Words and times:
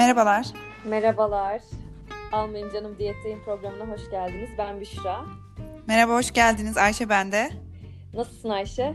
Merhabalar. 0.00 0.46
Merhabalar. 0.84 1.60
Almayın 2.32 2.70
Canım 2.72 2.98
Diyetteyim 2.98 3.44
programına 3.44 3.84
hoş 3.92 4.10
geldiniz. 4.10 4.50
Ben 4.58 4.80
Büşra. 4.80 5.20
Merhaba, 5.86 6.12
hoş 6.12 6.32
geldiniz. 6.32 6.76
Ayşe 6.76 7.08
ben 7.08 7.32
de. 7.32 7.50
Nasılsın 8.14 8.48
Ayşe? 8.48 8.94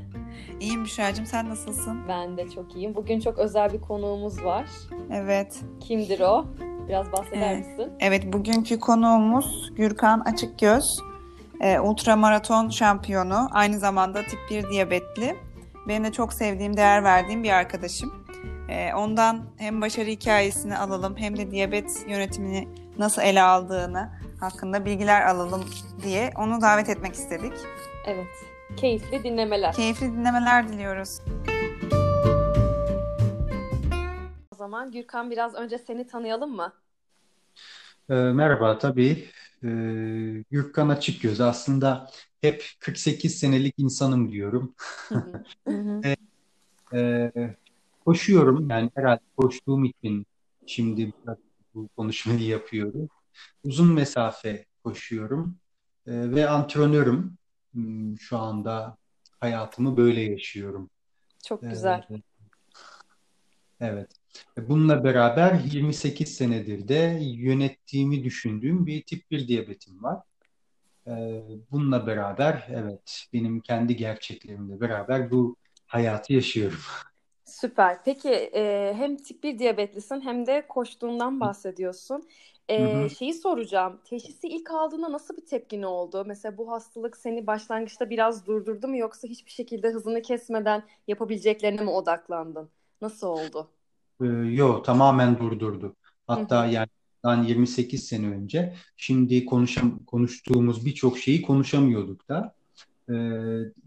İyiyim 0.60 0.84
Büşra'cığım, 0.84 1.26
sen 1.26 1.50
nasılsın? 1.50 2.07
Ben 2.07 2.38
de 2.38 2.50
çok 2.50 2.76
iyiyim. 2.76 2.96
Bugün 2.96 3.20
çok 3.20 3.39
özel 3.39 3.73
bir 3.73 3.82
konuğumuz 3.82 4.44
var. 4.44 4.66
Evet. 5.12 5.60
Kimdir 5.80 6.20
o? 6.20 6.46
Biraz 6.88 7.12
bahseder 7.12 7.54
Evet. 7.54 7.68
misin? 7.68 7.94
Evet, 8.00 8.34
bugünkü 8.34 8.80
konuğumuz 8.80 9.72
Gürkan 9.76 10.20
Açıkgöz. 10.20 10.84
Ee, 11.62 11.80
ultramaraton 11.80 12.70
şampiyonu, 12.70 13.48
aynı 13.52 13.80
zamanda 13.80 14.22
tip 14.24 14.40
1 14.50 14.70
diyabetli. 14.70 15.36
Benim 15.87 16.04
de 16.04 16.11
çok 16.11 16.33
sevdiğim, 16.33 16.78
değer 16.78 17.04
verdiğim 17.04 17.43
bir 17.43 17.51
arkadaşım. 17.51 18.25
Ee, 18.69 18.93
ondan 18.93 19.46
hem 19.57 19.82
başarı 19.82 20.10
hikayesini 20.10 20.78
alalım 20.78 21.18
hem 21.18 21.37
de 21.37 21.51
diyabet 21.51 22.06
yönetimini 22.07 22.68
nasıl 22.97 23.21
ele 23.21 23.42
aldığını 23.42 24.10
hakkında 24.39 24.86
bilgiler 24.86 25.21
alalım 25.28 25.65
diye 26.04 26.32
onu 26.37 26.61
davet 26.61 26.89
etmek 26.89 27.14
istedik. 27.14 27.54
Evet. 28.06 28.28
Keyifli 28.78 29.23
dinlemeler. 29.23 29.73
Keyifli 29.73 30.11
dinlemeler 30.11 30.70
diliyoruz. 30.70 31.21
O 34.52 34.56
zaman 34.56 34.92
Gürkan 34.92 35.31
biraz 35.31 35.56
önce 35.56 35.78
seni 35.78 36.08
tanıyalım 36.08 36.56
mı? 36.56 36.73
E, 38.09 38.14
merhaba, 38.14 38.78
tabii. 38.78 39.25
E, 39.64 39.67
Gürkan 40.52 40.89
Açıkgöz. 40.89 41.42
Aslında 41.42 42.08
hep 42.42 42.64
48 42.80 43.39
senelik 43.39 43.75
insanım 43.78 44.31
diyorum. 44.31 44.75
E, 46.94 47.31
koşuyorum, 48.06 48.70
yani 48.70 48.92
herhalde 48.95 49.22
koştuğum 49.38 49.86
için 49.86 50.25
şimdi 50.66 51.14
bu 51.73 51.88
konuşmayı 51.98 52.42
yapıyorum. 52.42 53.09
Uzun 53.64 53.94
mesafe 53.94 54.66
koşuyorum 54.84 55.58
E, 56.08 56.31
ve 56.31 56.50
antrenörüm. 56.50 57.38
Hmm, 57.73 58.20
Şu 58.20 58.38
anda 58.38 58.97
hayatımı 59.39 59.97
böyle 59.97 60.22
yaşıyorum. 60.22 60.89
Çok 61.47 61.64
E, 61.64 61.67
güzel. 61.70 62.08
evet. 63.80 64.12
Bununla 64.58 65.03
beraber 65.03 65.59
28 65.72 66.36
senedir 66.36 66.88
de 66.88 67.19
yönettiğimi 67.22 68.23
düşündüğüm 68.23 68.86
bir 68.86 69.03
tip 69.03 69.31
1 69.31 69.47
diyabetim 69.47 70.03
var. 70.03 70.19
Ee, 71.08 71.42
Bununla 71.72 72.08
beraber 72.08 72.67
evet 72.69 73.25
benim 73.34 73.59
kendi 73.59 73.95
gerçeklerimle 73.95 74.80
beraber 74.81 75.31
bu 75.31 75.56
hayatı 75.88 76.34
yaşıyorum. 76.34 76.80
Süper. 77.46 78.04
Peki 78.06 78.30
e, 78.56 78.94
hem 78.98 79.18
tip 79.18 79.44
1 79.44 79.60
diyabetlisin 79.60 80.22
hem 80.22 80.46
de 80.48 80.68
koştuğundan 80.68 81.40
bahsediyorsun. 81.40 82.24
Hı 82.78 82.82
E, 82.82 82.86
hı. 82.86 83.16
şeyi 83.20 83.34
soracağım. 83.34 84.02
Teşhisi 84.06 84.48
ilk 84.48 84.72
aldığında 84.72 85.12
nasıl 85.12 85.38
bir 85.38 85.46
tepkin 85.46 85.82
oldu? 85.84 86.24
Mesela 86.28 86.58
bu 86.58 86.72
hastalık 86.72 87.18
seni 87.18 87.48
başlangıçta 87.48 88.10
biraz 88.10 88.46
durdurdu 88.46 88.88
mu 88.88 88.98
yoksa 88.98 89.28
hiçbir 89.28 89.52
şekilde 89.52 89.90
hızını 89.90 90.22
kesmeden 90.22 90.84
yapabileceklerine 91.08 91.82
mi 91.82 91.90
odaklandın? 91.90 92.70
Nasıl 93.02 93.28
oldu? 93.28 93.72
Ee, 94.22 94.26
yo 94.28 94.82
tamamen 94.84 95.40
durdurdu. 95.40 95.96
Hı 96.34 96.40
Hatta 96.40 96.66
hı. 96.66 96.66
yani 96.66 96.88
bundan 97.24 97.44
28 97.44 98.04
sene 98.08 98.28
önce 98.28 98.76
şimdi 98.98 99.46
konuşam 99.46 100.06
konuştuğumuz 100.06 100.86
birçok 100.86 101.18
şeyi 101.20 101.42
konuşamıyorduk 101.42 102.30
da. 102.30 102.55
Ee, 103.09 103.14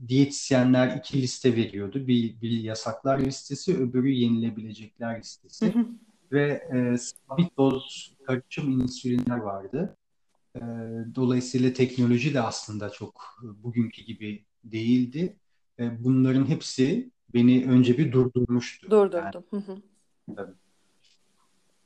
diyetisyenler 0.08 0.96
iki 0.96 1.22
liste 1.22 1.56
veriyordu. 1.56 2.06
Bir, 2.06 2.40
bir 2.40 2.50
yasaklar 2.50 3.20
listesi, 3.20 3.76
öbürü 3.78 4.08
yenilebilecekler 4.10 5.14
Hı 5.14 5.18
listesi. 5.18 5.72
hı. 5.72 5.86
Ve 6.32 6.62
e, 6.74 6.98
sabit 6.98 7.56
doz 7.56 8.12
karışım 8.26 8.80
insülinler 8.80 9.36
vardı. 9.36 9.96
Ee, 10.56 10.60
Dolayısıyla 11.14 11.72
teknoloji 11.72 12.34
de 12.34 12.40
aslında 12.40 12.90
çok 12.90 13.22
e, 13.44 13.62
bugünkü 13.62 14.02
gibi 14.02 14.44
değildi. 14.64 15.36
Ee, 15.78 16.04
Bunların 16.04 16.46
hepsi 16.48 17.10
beni 17.34 17.66
önce 17.70 17.98
bir 17.98 18.12
durdurmuştu. 18.12 18.86
Yani 18.90 18.90
Durdurdum. 18.92 19.44
Hı 19.50 19.56
hı. 19.56 19.76
tabii. 20.36 20.52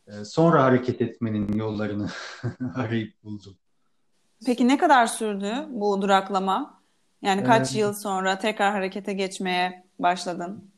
Ee, 0.06 0.24
Sonra 0.24 0.64
hareket 0.64 1.00
etmenin 1.02 1.52
yollarını 1.52 2.08
arayıp 2.74 3.22
buldum. 3.24 3.56
Peki 4.46 4.68
ne 4.68 4.78
kadar 4.78 5.06
sürdü 5.06 5.54
bu 5.70 6.02
duraklama? 6.02 6.81
Yani 7.22 7.44
kaç 7.44 7.74
Ee, 7.74 7.78
yıl 7.78 7.92
sonra 7.92 8.38
tekrar 8.38 8.72
harekete 8.72 9.12
geçmeye 9.12 9.84
başladın? 9.98 10.72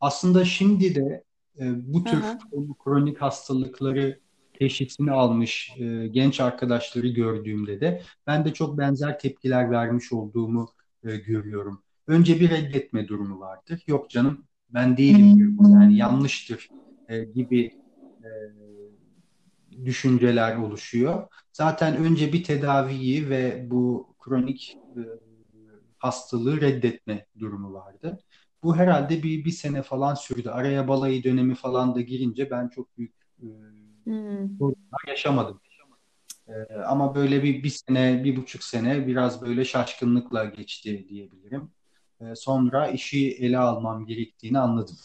Aslında 0.00 0.44
şimdi 0.44 0.94
de 0.94 1.24
e, 1.58 1.92
bu 1.94 2.04
tür 2.04 2.22
hı. 2.22 2.38
kronik 2.84 3.22
hastalıkları 3.22 4.20
teşhisini 4.52 5.12
almış 5.12 5.72
e, 5.78 6.08
genç 6.08 6.40
arkadaşları 6.40 7.08
gördüğümde 7.08 7.80
de 7.80 8.02
ben 8.26 8.44
de 8.44 8.52
çok 8.52 8.78
benzer 8.78 9.18
tepkiler 9.18 9.70
vermiş 9.70 10.12
olduğumu 10.12 10.68
e, 11.04 11.16
görüyorum. 11.16 11.82
Önce 12.06 12.40
bir 12.40 12.50
reddetme 12.50 13.08
durumu 13.08 13.40
vardır. 13.40 13.82
Yok 13.86 14.10
canım 14.10 14.44
ben 14.70 14.96
değilim 14.96 15.36
diyor 15.36 15.52
yani 15.72 15.96
yanlıştır 15.96 16.68
e, 17.08 17.24
gibi 17.24 17.70
e, 18.24 18.28
düşünceler 19.84 20.56
oluşuyor. 20.56 21.28
Zaten 21.52 21.96
önce 21.96 22.32
bir 22.32 22.44
tedaviyi 22.44 23.30
ve 23.30 23.66
bu 23.70 24.14
kronik 24.20 24.78
e, 24.96 25.00
hastalığı 26.00 26.62
reddetme 26.62 27.26
durumu 27.40 27.74
vardı. 27.74 28.20
Bu 28.64 28.76
herhalde 28.76 29.24
bir, 29.24 29.46
bir 29.46 29.52
sene 29.52 29.82
falan 29.82 30.14
sürdü. 30.14 30.50
Araya 30.50 30.88
balayı 30.88 31.24
dönemi 31.24 31.56
falan 31.56 31.96
da 31.96 32.02
girince 32.02 32.50
ben 32.52 32.68
çok 32.68 32.98
büyük 32.98 33.14
e, 33.42 33.46
Hmm. 34.06 34.60
yaşamadım. 35.08 35.60
E, 36.48 36.74
ama 36.74 37.14
böyle 37.14 37.42
bir, 37.42 37.62
bir 37.62 37.70
sene, 37.70 38.24
bir 38.24 38.36
buçuk 38.36 38.64
sene 38.64 39.06
biraz 39.06 39.42
böyle 39.42 39.64
şaşkınlıkla 39.64 40.44
geçti 40.44 41.06
diyebilirim. 41.08 41.70
E, 42.20 42.34
sonra 42.36 42.88
işi 42.88 43.32
ele 43.32 43.58
almam 43.58 44.06
gerektiğini 44.06 44.58
anladım. 44.58 44.96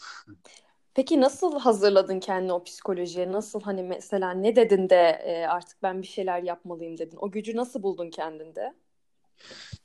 Peki 0.94 1.20
nasıl 1.20 1.58
hazırladın 1.60 2.20
kendini 2.20 2.52
o 2.52 2.64
psikolojiye? 2.64 3.32
Nasıl 3.32 3.60
hani 3.60 3.82
mesela 3.82 4.30
ne 4.30 4.56
dedin 4.56 4.88
de 4.90 4.96
e, 5.24 5.46
artık 5.46 5.82
ben 5.82 6.02
bir 6.02 6.06
şeyler 6.06 6.42
yapmalıyım 6.42 6.98
dedin? 6.98 7.16
O 7.20 7.30
gücü 7.30 7.56
nasıl 7.56 7.82
buldun 7.82 8.10
kendinde? 8.10 8.74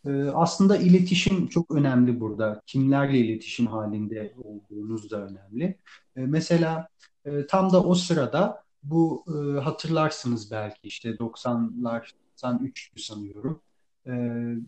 Ee, 0.06 0.10
Aslında 0.34 0.78
iletişim 0.78 1.48
çok 1.48 1.72
önemli 1.72 2.20
burada. 2.20 2.62
Kimlerle 2.66 3.18
iletişim 3.18 3.68
halinde 3.68 4.34
olduğunuz 4.44 5.12
da 5.12 5.28
önemli. 5.28 5.78
Ee, 6.16 6.22
Mesela 6.22 6.88
e, 7.26 7.48
tam 7.48 7.74
da 7.74 7.84
o 7.84 7.96
sırada 7.96 8.64
bu 8.84 9.26
e, 9.28 9.60
hatırlarsınız 9.60 10.52
belki 10.52 10.80
işte 10.88 11.10
90'lar 11.10 12.12
93'tü 12.38 13.02
sanıyorum. 13.02 13.62
Ee, 14.08 14.12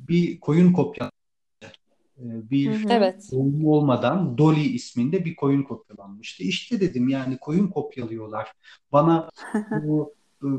Bir 0.08 0.40
koyun 0.40 0.74
kopya 0.74 1.12
bir. 2.24 2.86
Evet. 2.90 3.30
doğum 3.32 3.66
olmadan 3.66 4.38
Dolly 4.38 4.76
isminde 4.76 5.26
bir 5.26 5.36
koyun 5.36 5.64
kopyalanmıştı. 5.64 6.44
İşte 6.44 6.80
dedim 6.82 7.10
yani 7.10 7.38
koyun 7.38 7.68
kopyalıyorlar. 7.68 8.54
Bana 8.92 9.30
bu 9.84 10.14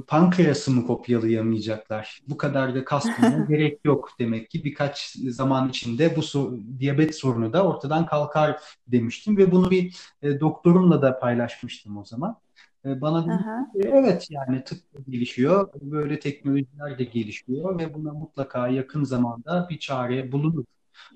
pankreasımı 0.07 0.87
kopyalayamayacaklar. 0.87 2.21
Bu 2.29 2.37
kadar 2.37 2.75
da 2.75 2.85
kasmaya 2.85 3.45
gerek 3.49 3.81
yok 3.85 4.11
demek 4.19 4.51
ki 4.51 4.65
birkaç 4.65 5.13
zaman 5.13 5.69
içinde 5.69 6.17
bu 6.17 6.21
so- 6.21 6.79
diyabet 6.79 7.15
sorunu 7.17 7.53
da 7.53 7.65
ortadan 7.67 8.07
kalkar 8.07 8.61
demiştim 8.89 9.37
ve 9.37 9.53
bunu 9.53 9.71
bir 9.71 9.97
e, 10.23 10.41
doktorumla 10.41 11.03
da 11.03 11.19
paylaşmıştım 11.19 11.97
o 11.97 12.05
zaman. 12.05 12.37
E, 12.85 13.01
bana 13.01 13.27
dedi 13.27 13.45
ki 13.75 13.89
evet 13.93 14.27
yani 14.31 14.65
tıp 14.65 14.79
gelişiyor, 15.09 15.69
böyle 15.83 16.19
teknolojiler 16.19 16.99
de 16.99 17.05
gelişiyor 17.05 17.79
ve 17.79 17.95
buna 17.95 18.13
mutlaka 18.13 18.69
yakın 18.69 19.05
zamanda 19.05 19.67
bir 19.71 19.79
çare 19.79 20.33
bulunur. 20.33 20.65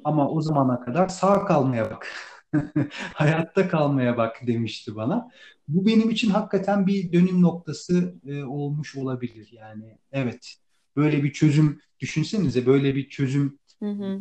Ama 0.05 0.31
o 0.31 0.41
zamana 0.41 0.81
kadar 0.81 1.09
sağ 1.09 1.45
kalmaya 1.45 1.91
bak. 1.91 2.09
Hayatta 3.15 3.69
kalmaya 3.69 4.17
bak 4.17 4.47
demişti 4.47 4.97
bana. 4.97 5.29
Bu 5.69 5.87
benim 5.87 6.11
için 6.11 6.31
hakikaten 6.31 6.87
bir 6.87 7.13
dönüm 7.13 7.43
noktası 7.43 8.15
e, 8.27 8.43
olmuş 8.45 8.97
olabilir. 8.97 9.49
Yani 9.53 9.99
evet 10.13 10.55
böyle 10.97 11.25
bir 11.25 11.33
çözüm 11.33 11.81
düşünsenize 12.01 12.67
böyle 12.67 12.95
bir 12.95 13.09
çözüm 13.09 13.59
Hı 13.83 13.91
hı. 13.91 14.21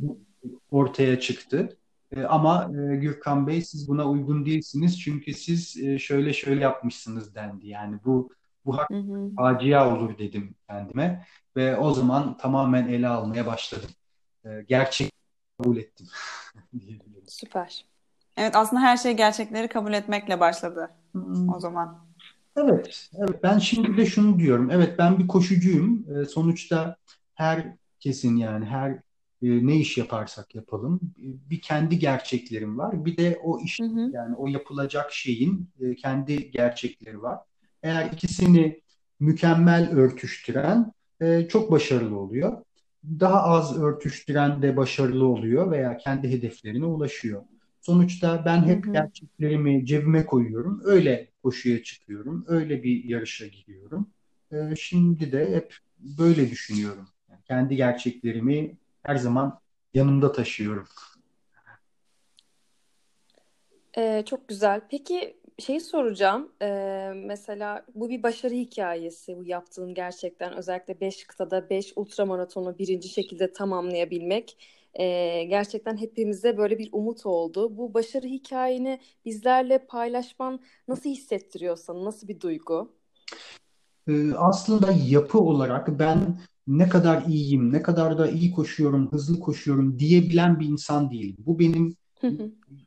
ortaya 0.71 1.19
çıktı. 1.19 1.77
E, 2.11 2.23
ama 2.23 2.71
e, 2.73 2.95
Gürkan 2.95 3.47
Bey 3.47 3.61
siz 3.61 3.87
buna 3.87 4.09
uygun 4.09 4.45
değilsiniz 4.45 4.99
çünkü 4.99 5.33
siz 5.33 5.77
e, 5.77 5.99
şöyle 5.99 6.33
şöyle 6.33 6.61
yapmışsınız 6.63 7.35
dendi. 7.35 7.67
Yani 7.67 7.99
bu 8.05 8.29
bu 8.65 8.77
Hı 8.77 8.83
hı. 8.89 9.31
facia 9.35 9.95
olur 9.95 10.17
dedim 10.17 10.55
kendime 10.69 11.25
ve 11.55 11.77
o 11.77 11.93
zaman 11.93 12.37
tamamen 12.37 12.87
ele 12.87 13.07
almaya 13.07 13.45
başladım. 13.45 13.89
E, 14.45 14.49
gerçek 14.67 15.11
kabul 15.57 15.77
ettim. 15.77 16.07
Süper. 17.27 17.85
Evet 18.37 18.55
aslında 18.55 18.81
her 18.81 18.97
şey 18.97 19.13
gerçekleri 19.13 19.67
kabul 19.67 19.93
etmekle 19.93 20.39
başladı 20.39 20.91
Hmm. 21.13 21.55
o 21.55 21.59
zaman. 21.59 22.07
Evet, 22.57 23.09
evet. 23.13 23.43
Ben 23.43 23.59
şimdi 23.59 23.97
de 23.97 24.05
şunu 24.05 24.39
diyorum. 24.39 24.69
Evet, 24.71 24.95
ben 24.99 25.19
bir 25.19 25.27
koşucuyum. 25.27 26.05
E, 26.21 26.25
sonuçta 26.25 26.95
herkesin 27.35 28.35
yani 28.37 28.65
her 28.65 28.91
e, 29.41 29.67
ne 29.67 29.75
iş 29.75 29.97
yaparsak 29.97 30.55
yapalım 30.55 30.99
bir 31.17 31.61
kendi 31.61 31.99
gerçeklerim 31.99 32.77
var. 32.77 33.05
Bir 33.05 33.17
de 33.17 33.39
o 33.43 33.59
iş 33.59 33.79
Hı 33.79 33.83
hı. 33.83 34.13
yani 34.13 34.35
o 34.35 34.47
yapılacak 34.47 35.11
şeyin 35.13 35.69
e, 35.81 35.95
kendi 35.95 36.51
gerçekleri 36.51 37.21
var. 37.21 37.39
Eğer 37.83 38.05
ikisini 38.11 38.81
mükemmel 39.19 39.89
örtüştüren 39.91 40.91
e, 41.21 41.47
çok 41.47 41.71
başarılı 41.71 42.19
oluyor. 42.19 42.61
Daha 43.19 43.43
az 43.43 43.77
örtüştüren 43.81 44.61
de 44.61 44.77
başarılı 44.77 45.27
oluyor 45.27 45.71
veya 45.71 45.97
kendi 45.97 46.29
hedeflerine 46.29 46.85
ulaşıyor. 46.85 47.43
Sonuçta 47.87 48.45
ben 48.45 48.61
Hı 48.61 48.65
hep 48.65 48.85
hı. 48.85 48.91
gerçeklerimi 48.91 49.85
cebime 49.85 50.25
koyuyorum. 50.25 50.81
Öyle 50.85 51.27
koşuya 51.43 51.83
çıkıyorum. 51.83 52.45
Öyle 52.47 52.83
bir 52.83 53.03
yarışa 53.03 53.47
giriyorum. 53.47 54.09
E, 54.51 54.75
şimdi 54.75 55.31
de 55.31 55.55
hep 55.55 55.75
böyle 55.99 56.49
düşünüyorum. 56.49 57.07
Yani 57.29 57.39
kendi 57.47 57.75
gerçeklerimi 57.75 58.77
her 59.03 59.15
zaman 59.15 59.59
yanımda 59.93 60.31
taşıyorum. 60.31 60.87
Ee, 63.97 64.23
çok 64.25 64.47
güzel. 64.47 64.81
Peki 64.89 65.37
şeyi 65.59 65.81
soracağım. 65.81 66.51
Ee, 66.61 67.11
mesela 67.15 67.85
bu 67.95 68.09
bir 68.09 68.23
başarı 68.23 68.53
hikayesi. 68.53 69.37
Bu 69.37 69.45
yaptığın 69.45 69.93
gerçekten 69.93 70.53
özellikle 70.57 70.99
5 71.01 71.27
kıtada 71.27 71.69
5 71.69 71.93
ultramaratonu 71.95 72.77
birinci 72.77 73.09
şekilde 73.09 73.53
tamamlayabilmek 73.53 74.57
ee, 74.99 75.43
gerçekten 75.43 75.97
hepimize 75.97 76.57
böyle 76.57 76.79
bir 76.79 76.89
umut 76.91 77.25
oldu. 77.25 77.77
Bu 77.77 77.93
başarı 77.93 78.27
hikayeni 78.27 78.99
bizlerle 79.25 79.85
paylaşman 79.85 80.59
nasıl 80.87 81.09
hissettiriyor 81.09 81.77
sana? 81.77 82.05
Nasıl 82.05 82.27
bir 82.27 82.39
duygu? 82.39 82.97
Aslında 84.35 84.91
yapı 85.07 85.39
olarak 85.39 85.99
ben 85.99 86.37
ne 86.67 86.89
kadar 86.89 87.25
iyiyim, 87.25 87.73
ne 87.73 87.81
kadar 87.81 88.17
da 88.17 88.29
iyi 88.29 88.51
koşuyorum, 88.51 89.11
hızlı 89.11 89.39
koşuyorum 89.39 89.99
diyebilen 89.99 90.59
bir 90.59 90.67
insan 90.67 91.11
değilim. 91.11 91.35
Bu 91.39 91.59
benim 91.59 91.95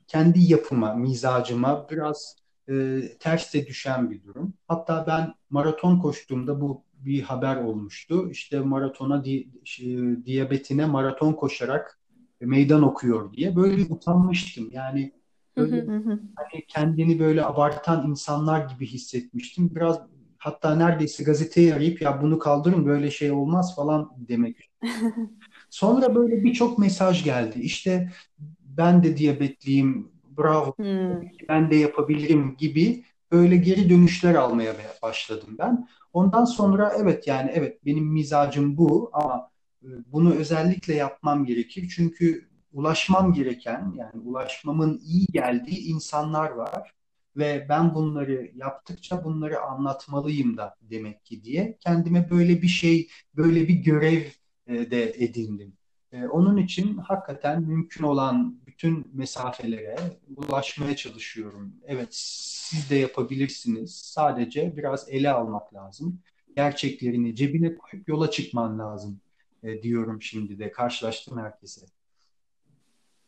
kendi 0.06 0.40
yapıma, 0.52 0.94
mizacıma 0.94 1.86
biraz 1.90 2.36
e, 2.68 3.00
ters 3.20 3.54
de 3.54 3.66
düşen 3.66 4.10
bir 4.10 4.24
durum. 4.24 4.54
Hatta 4.68 5.04
ben 5.06 5.34
maraton 5.50 5.98
koştuğumda 5.98 6.60
bu 6.60 6.84
bir 6.94 7.22
haber 7.22 7.56
olmuştu. 7.56 8.30
İşte 8.30 8.60
maratona 8.60 9.24
di, 9.24 9.48
şey, 9.64 9.96
diyabetine 10.24 10.86
maraton 10.86 11.32
koşarak 11.32 11.99
meydan 12.46 12.82
okuyor 12.82 13.32
diye. 13.32 13.56
Böyle 13.56 13.84
utanmıştım. 13.94 14.70
Yani 14.72 15.12
böyle 15.56 15.90
hani 16.34 16.66
kendini 16.68 17.18
böyle 17.18 17.44
abartan 17.44 18.10
insanlar 18.10 18.68
gibi 18.70 18.86
hissetmiştim. 18.86 19.74
Biraz 19.74 20.00
hatta 20.38 20.74
neredeyse 20.74 21.24
gazeteyi 21.24 21.74
arayıp 21.74 22.02
ya 22.02 22.22
bunu 22.22 22.38
kaldırın 22.38 22.86
böyle 22.86 23.10
şey 23.10 23.30
olmaz 23.30 23.76
falan 23.76 24.12
demek. 24.28 24.70
Sonra 25.70 26.14
böyle 26.14 26.44
birçok 26.44 26.78
mesaj 26.78 27.24
geldi. 27.24 27.60
İşte 27.60 28.12
ben 28.60 29.02
de 29.04 29.16
diyabetliyim, 29.16 30.12
bravo, 30.38 30.74
Hmm. 30.78 31.40
ben 31.48 31.70
de 31.70 31.76
yapabilirim 31.76 32.56
gibi 32.58 33.04
böyle 33.32 33.56
geri 33.56 33.90
dönüşler 33.90 34.34
almaya 34.34 34.74
başladım 35.02 35.56
ben. 35.58 35.88
Ondan 36.12 36.44
sonra 36.44 36.92
evet 36.98 37.26
yani 37.26 37.50
evet 37.54 37.84
benim 37.86 38.04
mizacım 38.06 38.76
bu 38.76 39.10
ama 39.12 39.49
bunu 39.82 40.34
özellikle 40.34 40.94
yapmam 40.94 41.44
gerekir. 41.44 41.92
Çünkü 41.96 42.48
ulaşmam 42.72 43.32
gereken 43.32 43.92
yani 43.96 44.22
ulaşmamın 44.24 44.98
iyi 45.04 45.26
geldiği 45.26 45.78
insanlar 45.78 46.50
var 46.50 46.92
ve 47.36 47.66
ben 47.68 47.94
bunları 47.94 48.50
yaptıkça 48.54 49.24
bunları 49.24 49.60
anlatmalıyım 49.60 50.56
da 50.56 50.76
demek 50.80 51.24
ki 51.24 51.44
diye 51.44 51.78
kendime 51.80 52.30
böyle 52.30 52.62
bir 52.62 52.68
şey, 52.68 53.08
böyle 53.36 53.68
bir 53.68 53.74
görev 53.74 54.22
e, 54.66 54.90
de 54.90 55.04
edindim. 55.04 55.76
E, 56.12 56.26
onun 56.26 56.56
için 56.56 56.98
hakikaten 56.98 57.62
mümkün 57.62 58.04
olan 58.04 58.60
bütün 58.66 59.10
mesafelere 59.12 59.96
ulaşmaya 60.36 60.96
çalışıyorum. 60.96 61.74
Evet, 61.86 62.08
siz 62.10 62.90
de 62.90 62.94
yapabilirsiniz. 62.94 63.94
Sadece 63.94 64.76
biraz 64.76 65.08
ele 65.08 65.30
almak 65.30 65.74
lazım. 65.74 66.20
Gerçeklerini 66.56 67.34
cebine 67.36 67.76
koyup 67.76 68.08
yola 68.08 68.30
çıkman 68.30 68.78
lazım 68.78 69.20
e, 69.62 69.82
diyorum 69.82 70.22
şimdi 70.22 70.58
de 70.58 70.72
karşılaştım 70.72 71.38
herkese. 71.38 71.80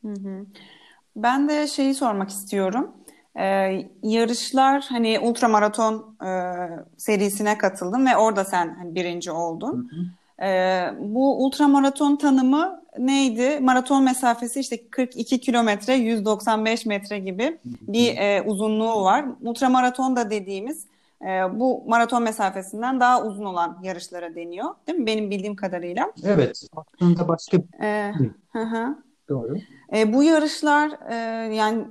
Hı 0.02 0.08
hı. 0.08 0.46
Ben 1.17 1.49
de 1.49 1.67
şeyi 1.67 1.94
sormak 1.94 2.31
istiyorum. 2.31 2.90
Ee, 3.38 3.88
yarışlar 4.02 4.87
hani 4.88 5.19
ultramaraton 5.20 6.17
e, 6.25 6.31
serisine 6.96 7.58
katıldım 7.58 8.06
ve 8.06 8.17
orada 8.17 8.44
sen 8.44 8.75
hani 8.79 8.94
birinci 8.94 9.31
Hı 9.31 9.34
oldun. 9.34 9.90
hı. 9.90 10.44
Ee, 10.44 10.90
bu 10.99 11.44
ultramaraton 11.44 12.17
tanımı 12.17 12.82
neydi? 12.99 13.61
Maraton 13.61 14.05
mesafesi 14.05 14.61
işte 14.61 14.88
42 14.90 15.40
kilometre, 15.40 15.94
195 15.94 16.87
metre 16.87 17.19
gibi 17.19 17.58
bir 17.64 18.17
e, 18.17 18.43
uzunluğu 18.43 19.05
var. 19.05 19.25
Ultramaraton 19.43 20.17
da 20.17 20.31
dediğimiz 20.31 20.87
e, 21.26 21.60
bu 21.60 21.84
maraton 21.86 22.22
mesafesinden 22.22 23.00
daha 23.00 23.22
uzun 23.22 23.44
olan 23.44 23.78
yarışlara 23.82 24.34
deniyor, 24.34 24.69
değil 24.86 24.98
mi? 24.98 25.06
Benim 25.06 25.30
bildiğim 25.30 25.56
kadarıyla. 25.56 26.12
Evet, 26.24 26.62
aslında 26.76 27.28
başka 27.28 27.58
hı 28.52 28.58
hı. 28.58 28.96
doğru. 29.28 29.56
E, 29.94 30.12
bu 30.12 30.22
yarışlar 30.22 30.90
e, 31.10 31.14
yani 31.54 31.84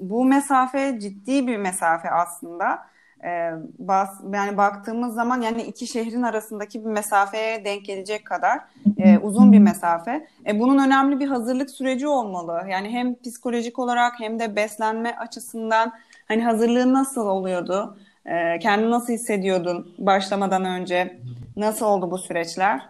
bu 0.00 0.24
mesafe 0.24 0.98
ciddi 1.00 1.46
bir 1.46 1.56
mesafe 1.56 2.10
aslında. 2.10 2.78
E, 3.24 3.50
bas, 3.78 4.20
yani 4.32 4.56
baktığımız 4.56 5.14
zaman 5.14 5.40
yani 5.40 5.62
iki 5.62 5.86
şehrin 5.86 6.22
arasındaki 6.22 6.84
bir 6.84 6.90
mesafeye 6.90 7.64
denk 7.64 7.84
gelecek 7.84 8.26
kadar 8.26 8.60
e, 8.98 9.18
uzun 9.18 9.52
bir 9.52 9.58
mesafe. 9.58 10.26
E, 10.46 10.60
bunun 10.60 10.86
önemli 10.86 11.20
bir 11.20 11.28
hazırlık 11.28 11.70
süreci 11.70 12.06
olmalı. 12.06 12.62
Yani 12.70 12.88
hem 12.90 13.14
psikolojik 13.20 13.78
olarak 13.78 14.20
hem 14.20 14.38
de 14.38 14.56
beslenme 14.56 15.16
açısından 15.16 15.92
hani 16.28 16.44
hazırlığın 16.44 16.94
nasıl 16.94 17.26
oluyordu? 17.26 17.96
E, 18.26 18.58
kendini 18.58 18.90
nasıl 18.90 19.12
hissediyordun 19.12 19.94
başlamadan 19.98 20.64
önce? 20.64 21.20
Nasıl 21.56 21.86
oldu 21.86 22.10
bu 22.10 22.18
süreçler? 22.18 22.80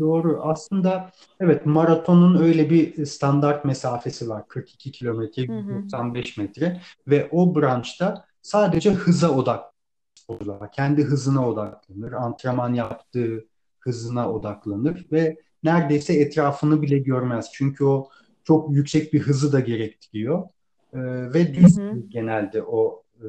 Doğru. 0.00 0.40
Aslında 0.42 1.10
evet 1.40 1.66
maratonun 1.66 2.42
öyle 2.42 2.70
bir 2.70 3.06
standart 3.06 3.64
mesafesi 3.64 4.28
var. 4.28 4.48
42 4.48 4.92
kilometre, 4.92 5.48
Hı 5.48 5.52
hı. 5.52 5.72
195 5.74 6.36
metre 6.36 6.80
ve 7.08 7.28
o 7.32 7.54
branşta 7.54 8.24
sadece 8.42 8.90
hıza 8.90 9.30
odaklanır. 9.30 10.70
Kendi 10.72 11.04
hızına 11.04 11.48
odaklanır. 11.48 12.12
Antrenman 12.12 12.74
yaptığı 12.74 13.44
hızına 13.80 14.32
odaklanır 14.32 15.06
ve 15.12 15.36
neredeyse 15.62 16.14
etrafını 16.14 16.82
bile 16.82 16.98
görmez. 16.98 17.50
Çünkü 17.52 17.84
o 17.84 18.08
çok 18.44 18.74
yüksek 18.76 19.12
bir 19.12 19.20
hızı 19.20 19.52
da 19.52 19.60
gerektiriyor. 19.60 20.48
Ee, 20.94 20.98
ve 21.34 21.48
Hı 21.48 21.54
düz 21.54 21.78
hı. 21.78 22.02
genelde 22.08 22.62
o 22.62 23.03
e, 23.24 23.28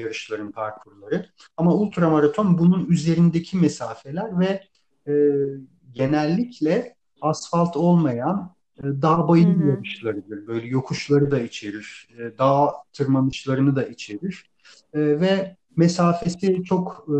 yarışların 0.00 0.50
parkurları. 0.50 1.26
Ama 1.56 1.74
ultramaraton 1.74 2.58
bunun 2.58 2.86
üzerindeki 2.86 3.56
mesafeler 3.56 4.40
ve 4.40 4.62
e, 5.12 5.14
genellikle 5.92 6.94
asfalt 7.20 7.76
olmayan 7.76 8.54
e, 8.78 8.82
dağ 8.82 9.28
bayır 9.28 9.64
yarışlarıdır. 9.66 10.46
Böyle 10.46 10.66
yokuşları 10.66 11.30
da 11.30 11.40
içerir, 11.40 12.08
e, 12.18 12.38
dağ 12.38 12.72
tırmanışlarını 12.92 13.76
da 13.76 13.86
içerir 13.86 14.50
E, 14.94 15.00
ve 15.00 15.56
mesafesi 15.76 16.62
çok 16.64 17.06
e, 17.08 17.16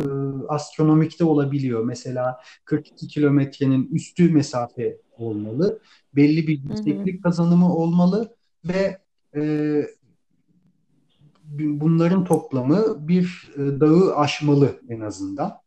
astronomikte 0.49 1.25
olabiliyor. 1.25 1.85
Mesela 1.85 2.41
42 2.65 3.09
kilometrenin 3.09 3.89
üstü 3.93 4.33
mesafe 4.33 4.97
olmalı, 5.19 5.81
belli 6.17 6.47
bir 6.47 6.63
yükseklik 6.63 7.23
kazanımı 7.23 7.75
olmalı 7.75 8.37
ve 8.65 8.99
e, 9.35 9.43
bunların 11.59 12.25
toplamı 12.25 13.09
bir 13.09 13.53
e, 13.57 13.81
dağı 13.81 14.17
aşmalı 14.17 14.81
en 14.89 15.01
azından. 15.01 15.59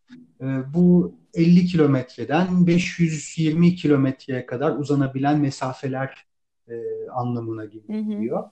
E, 0.41 0.45
bu 0.73 1.15
50 1.33 1.65
kilometreden 1.65 2.67
520 2.67 3.75
kilometreye 3.75 4.45
kadar 4.45 4.75
uzanabilen 4.75 5.39
mesafeler 5.39 6.25
e, 6.67 6.73
anlamına 7.13 7.63
Hı 7.63 7.67
hı. 7.67 7.69
geliyor. 7.87 8.43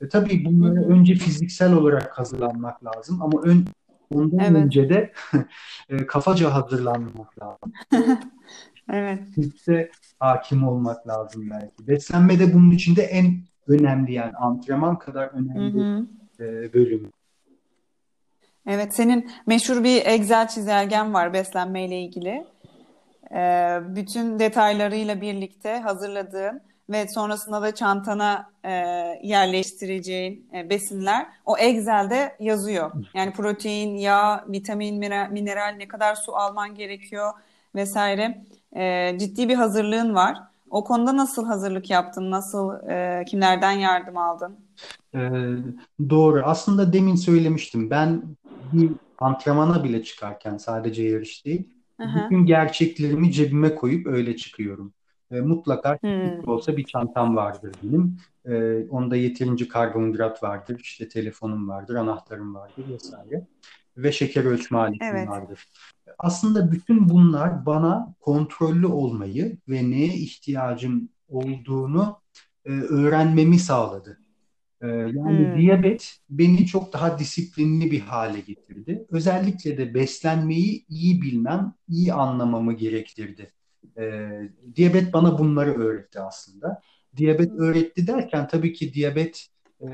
E, 0.00 0.08
tabii 0.08 0.44
Hı 0.44 0.48
bunlara 0.48 0.80
hı. 0.80 0.84
önce 0.84 1.14
fiziksel 1.14 1.72
olarak 1.72 2.18
hazırlanmak 2.18 2.84
lazım 2.84 3.22
ama 3.22 3.42
ön, 3.42 3.64
ondan 4.10 4.38
Evet. 4.40 4.64
önce 4.64 4.88
de 4.88 5.12
kafaca 6.06 6.54
hazırlanmak 6.54 7.42
lazım. 7.42 7.72
Evet. 8.92 9.28
Fiziksel 9.34 9.88
hakim 10.18 10.68
olmak 10.68 11.08
lazım 11.08 11.50
belki. 11.50 11.88
Beslenme 11.88 12.38
de 12.38 12.54
bunun 12.54 12.70
içinde 12.70 13.02
en 13.02 13.40
önemli 13.66 14.12
yani 14.12 14.32
antrenman 14.32 14.98
kadar 14.98 15.26
Hı 15.28 15.38
önemli 15.38 15.80
hı. 15.80 16.06
E, 16.40 16.72
bölüm. 16.72 17.12
Evet, 18.66 18.94
senin 18.94 19.30
meşhur 19.46 19.84
bir 19.84 20.06
Excel 20.06 20.48
çizelgen 20.48 21.14
var 21.14 21.32
beslenmeyle 21.32 22.00
ilgili. 22.00 22.46
Ee, 23.34 23.78
bütün 23.88 24.38
detaylarıyla 24.38 25.20
birlikte 25.20 25.76
hazırladığın 25.76 26.62
ve 26.90 27.08
sonrasında 27.08 27.62
da 27.62 27.74
çantana 27.74 28.50
e, 28.64 28.70
yerleştireceğin 29.22 30.48
e, 30.54 30.70
besinler 30.70 31.26
o 31.46 31.58
Excel'de 31.58 32.36
yazıyor. 32.40 32.92
Yani 33.14 33.32
protein, 33.32 33.96
yağ, 33.96 34.44
vitamin, 34.48 34.98
mineral, 35.30 35.74
ne 35.76 35.88
kadar 35.88 36.14
su 36.14 36.36
alman 36.36 36.74
gerekiyor 36.74 37.32
vesaire. 37.74 38.44
E, 38.76 39.18
ciddi 39.18 39.48
bir 39.48 39.54
hazırlığın 39.54 40.14
var. 40.14 40.36
O 40.70 40.84
konuda 40.84 41.16
nasıl 41.16 41.46
hazırlık 41.46 41.90
yaptın? 41.90 42.30
Nasıl, 42.30 42.88
e, 42.88 43.24
kimlerden 43.28 43.72
yardım 43.72 44.16
aldın? 44.16 44.58
Ee, 45.14 45.30
doğru. 46.10 46.42
Aslında 46.44 46.92
demin 46.92 47.14
söylemiştim. 47.14 47.90
Ben 47.90 48.36
bir 48.60 48.96
antrenmana 49.18 49.84
bile 49.84 50.02
çıkarken 50.02 50.56
sadece 50.56 51.02
yarış 51.02 51.46
değil, 51.46 51.68
Aha. 51.98 52.24
bütün 52.24 52.46
gerçeklerimi 52.46 53.32
cebime 53.32 53.74
koyup 53.74 54.06
öyle 54.06 54.36
çıkıyorum. 54.36 54.94
E, 55.30 55.40
mutlaka 55.40 55.98
Hmm. 56.02 56.48
olsa 56.48 56.76
bir 56.76 56.84
çantam 56.84 57.36
vardır 57.36 57.72
benim. 57.82 58.16
E, 58.44 58.84
onda 58.88 59.16
yeterince 59.16 59.68
karbonhidrat 59.68 60.42
vardır, 60.42 60.80
işte 60.82 61.08
telefonum 61.08 61.68
vardır, 61.68 61.94
anahtarım 61.94 62.54
vardır 62.54 62.88
vesaire. 62.88 63.46
Ve 63.96 64.12
şeker 64.12 64.44
ölçme 64.44 64.78
aletim 64.78 65.06
Evet. 65.06 65.28
vardır. 65.28 65.66
Aslında 66.18 66.72
bütün 66.72 67.08
bunlar 67.08 67.66
bana 67.66 68.14
kontrollü 68.20 68.86
olmayı 68.86 69.58
ve 69.68 69.90
neye 69.90 70.14
ihtiyacım 70.14 71.08
olduğunu 71.28 72.20
e, 72.64 72.70
öğrenmemi 72.70 73.58
sağladı. 73.58 74.20
E, 74.82 74.86
yani 74.88 75.52
Hmm. 75.52 75.58
diyabet 75.60 76.18
beni 76.30 76.66
çok 76.66 76.92
daha 76.92 77.18
disiplinli 77.18 77.90
bir 77.90 78.00
hale 78.00 78.40
getirdi. 78.40 79.06
Özellikle 79.10 79.78
de 79.78 79.94
beslenmeyi 79.94 80.84
iyi 80.88 81.22
bilmem, 81.22 81.74
iyi 81.88 82.12
anlamamı 82.12 82.72
gerektirdi. 82.72 83.52
E, 83.98 84.30
diyabet 84.76 85.12
bana 85.12 85.38
bunları 85.38 85.74
öğretti 85.74 86.20
aslında. 86.20 86.82
Diyabet 87.16 87.52
öğretti 87.52 88.06
derken 88.06 88.48
tabii 88.48 88.72
ki 88.72 88.94
diyabet 88.94 89.48
e, 89.82 89.88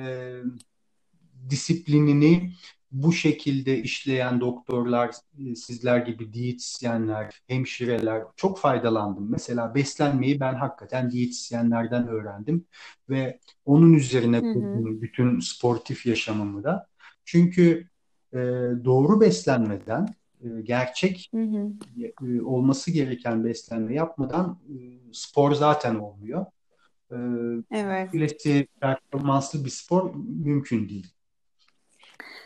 disiplinini 1.50 2.52
bu 2.92 3.12
şekilde 3.12 3.78
işleyen 3.82 4.40
doktorlar, 4.40 5.10
e, 5.46 5.54
sizler 5.54 5.98
gibi 5.98 6.32
diyetisyenler, 6.32 7.42
hemşireler 7.48 8.22
çok 8.36 8.58
faydalandım. 8.58 9.30
Mesela 9.30 9.74
beslenmeyi 9.74 10.40
ben 10.40 10.54
hakikaten 10.54 11.10
diyetisyenlerden 11.10 12.08
öğrendim 12.08 12.64
ve 13.10 13.38
onun 13.64 13.92
üzerine 13.92 14.40
kurdum 14.40 15.02
bütün 15.02 15.40
sportif 15.40 16.06
yaşamımı 16.06 16.64
da. 16.64 16.86
Çünkü 17.24 17.88
e, 18.32 18.38
doğru 18.84 19.20
beslenmeden, 19.20 20.14
e, 20.40 20.48
gerçek 20.62 21.30
Hı 21.34 21.42
hı. 21.42 21.72
e, 22.26 22.42
olması 22.42 22.90
gereken 22.90 23.44
beslenme 23.44 23.94
yapmadan 23.94 24.58
e, 24.68 24.74
spor 25.12 25.52
zaten 25.52 25.94
olmuyor. 25.94 26.46
E, 27.10 27.16
Evet. 27.70 28.12
Böylesi 28.14 28.68
performanslı 28.80 29.64
bir 29.64 29.70
spor 29.70 30.14
mümkün 30.44 30.88
değil. 30.88 31.15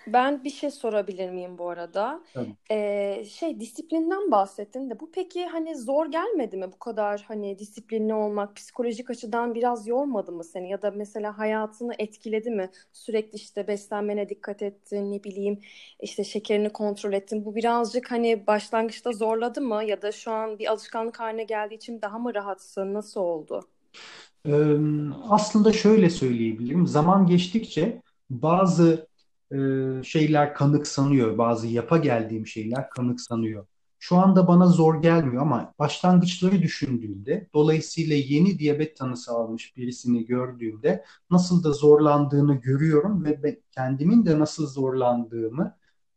Ben 0.07 0.45
bir 0.45 0.51
şey 0.51 0.71
sorabilir 0.71 1.31
miyim 1.31 1.59
bu 1.59 1.69
arada? 1.69 2.25
Tabii. 2.35 2.57
Ee, 2.71 3.25
şey 3.31 3.61
disiplinden 3.61 4.31
bahsettin 4.31 4.91
de 4.91 5.01
bu 5.01 5.11
peki 5.13 5.47
hani 5.47 5.77
zor 5.77 6.07
gelmedi 6.07 6.57
mi 6.57 6.73
bu 6.73 6.79
kadar 6.79 7.25
hani 7.29 7.59
disiplinli 7.59 8.15
olmak 8.15 8.57
psikolojik 8.57 9.11
açıdan 9.11 9.55
biraz 9.55 9.87
yormadı 9.87 10.33
mı 10.33 10.45
seni 10.45 10.71
ya 10.71 10.83
da 10.83 10.91
mesela 10.91 11.39
hayatını 11.39 11.93
etkiledi 11.99 12.51
mi? 12.51 12.71
Sürekli 12.93 13.37
işte 13.37 13.69
beslenmene 13.69 14.29
dikkat 14.29 14.63
ettin 14.63 15.13
ne 15.13 15.25
bileyim 15.25 15.61
işte 16.01 16.25
şekerini 16.25 16.71
kontrol 16.71 17.13
ettin. 17.13 17.45
Bu 17.45 17.55
birazcık 17.55 18.11
hani 18.11 18.47
başlangıçta 18.47 19.13
zorladı 19.13 19.61
mı 19.61 19.85
ya 19.85 20.03
da 20.03 20.13
şu 20.13 20.33
an 20.33 20.59
bir 20.59 20.71
alışkanlık 20.73 21.21
haline 21.21 21.45
geldiği 21.45 21.75
için 21.75 22.03
daha 22.03 22.19
mı 22.19 22.35
rahatsın? 22.35 22.95
Nasıl 22.95 23.21
oldu? 23.21 23.69
Ee, 24.47 24.53
aslında 25.29 25.73
şöyle 25.73 26.11
söyleyebilirim. 26.11 26.87
Zaman 26.87 27.27
geçtikçe 27.27 28.03
bazı 28.31 29.10
e, 29.53 29.57
şeyler 30.03 30.55
kanıksanıyor, 30.55 31.39
bazı 31.39 31.67
yapa 31.67 31.97
geldiğim 31.97 32.47
şeyler 32.47 32.91
kanıksanıyor. 32.91 33.67
Şu 33.99 34.17
anda 34.17 34.49
bana 34.49 34.67
zor 34.67 35.03
gelmiyor 35.03 35.43
ama 35.43 35.75
başlangıçları 35.79 36.63
düşündüğümde, 36.63 37.49
dolayısıyla 37.55 38.17
yeni 38.17 38.59
diyabet 38.59 38.97
tanısı 38.97 39.33
almış 39.33 39.77
birisini 39.77 40.27
gördüğümde 40.27 41.05
nasıl 41.31 41.65
da 41.65 41.73
zorlandığını 41.73 42.55
görüyorum 42.55 43.25
ve 43.25 43.43
ben 43.43 43.57
kendimin 43.73 44.27
de 44.27 44.39
nasıl 44.39 44.67
zorlandığımı 44.67 45.77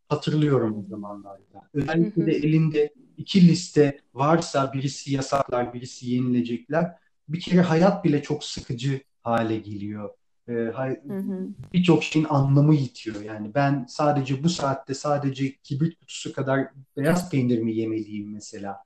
hatırlıyorum 0.10 0.78
o 0.80 0.90
zamanlarda. 0.90 1.70
Özellikle 1.74 2.26
de 2.26 2.32
elinde 2.32 2.94
iki 3.18 3.48
liste 3.48 4.00
varsa 4.14 4.74
birisi 4.74 5.14
yasaklar, 5.14 5.74
birisi 5.74 6.10
yenilecekler. 6.10 6.92
Bir 7.30 7.40
kere 7.40 7.62
hayat 7.62 8.06
bile 8.06 8.22
çok 8.22 8.44
sıkıcı 8.44 9.02
hale 9.24 9.58
geliyor. 9.58 10.10
Hı. 10.48 11.48
birçok 11.74 12.04
şeyin 12.04 12.28
anlamı 12.30 12.76
yitiyor. 12.76 13.22
Yani 13.22 13.56
ben 13.56 13.86
sadece 13.90 14.44
bu 14.44 14.50
saatte 14.50 14.94
sadece 14.94 15.56
kibrit 15.58 16.00
kutusu 16.00 16.34
kadar 16.34 16.68
beyaz 16.98 17.32
peynir 17.32 17.60
mi 17.60 17.76
yemeliyim 17.76 18.34
mesela? 18.34 18.84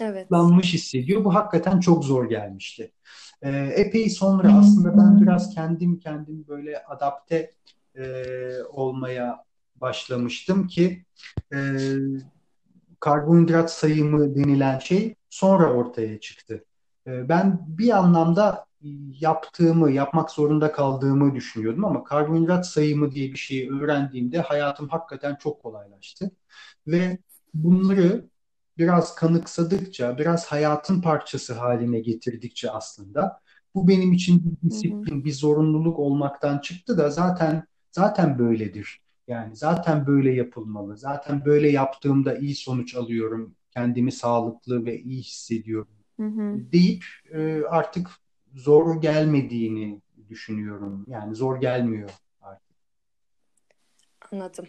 Evet. 0.00 0.32
Lanmış 0.32 0.74
hissediyor. 0.74 1.24
Bu 1.24 1.34
hakikaten 1.34 1.80
çok 1.80 2.04
zor 2.04 2.28
gelmişti. 2.28 2.92
Ee, 3.42 3.50
epey 3.76 4.10
sonra 4.10 4.58
aslında 4.58 4.96
ben 4.96 5.20
biraz 5.20 5.54
kendim 5.54 5.98
kendim 5.98 6.44
böyle 6.48 6.84
adapte 6.84 7.50
e, 7.94 8.02
olmaya 8.70 9.44
başlamıştım 9.76 10.66
ki 10.66 11.04
e, 11.54 11.58
karbonhidrat 13.00 13.72
sayımı 13.72 14.34
denilen 14.34 14.78
şey 14.78 15.14
sonra 15.30 15.72
ortaya 15.72 16.20
çıktı. 16.20 16.64
Ee, 17.06 17.28
Ben 17.28 17.64
bir 17.66 17.90
anlamda 17.98 18.66
yaptığımı, 19.20 19.90
yapmak 19.92 20.30
zorunda 20.30 20.72
kaldığımı 20.72 21.34
düşünüyordum 21.34 21.84
ama 21.84 22.04
karbonhidrat 22.04 22.66
sayımı 22.66 23.12
diye 23.12 23.32
bir 23.32 23.38
şeyi 23.38 23.70
öğrendiğimde 23.72 24.40
hayatım 24.40 24.88
hakikaten 24.88 25.34
çok 25.36 25.62
kolaylaştı. 25.62 26.30
Ve 26.86 27.18
bunları 27.54 28.28
biraz 28.78 29.14
kanıksadıkça, 29.14 30.18
biraz 30.18 30.46
hayatın 30.46 31.02
parçası 31.02 31.54
haline 31.54 32.00
getirdikçe 32.00 32.70
aslında 32.70 33.40
bu 33.74 33.88
benim 33.88 34.12
için 34.12 34.44
bir 34.44 34.68
disiplin, 34.68 35.24
bir 35.24 35.32
zorunluluk 35.32 35.98
olmaktan 35.98 36.58
çıktı 36.58 36.98
da 36.98 37.10
zaten 37.10 37.66
zaten 37.92 38.38
böyledir. 38.38 39.00
Yani 39.28 39.56
zaten 39.56 40.06
böyle 40.06 40.34
yapılmalı. 40.34 40.96
Zaten 40.98 41.44
böyle 41.44 41.70
yaptığımda 41.70 42.36
iyi 42.38 42.54
sonuç 42.54 42.94
alıyorum. 42.94 43.56
Kendimi 43.70 44.12
sağlıklı 44.12 44.84
ve 44.84 45.00
iyi 45.02 45.22
hissediyorum 45.22 46.01
Hı 46.22 46.26
hı. 46.26 46.72
deyip 46.72 47.04
e, 47.32 47.62
artık 47.64 48.10
zor 48.54 49.00
gelmediğini 49.00 50.00
düşünüyorum. 50.28 51.04
Yani 51.08 51.34
zor 51.34 51.60
gelmiyor 51.60 52.10
artık. 52.40 52.76
Anladım. 54.32 54.66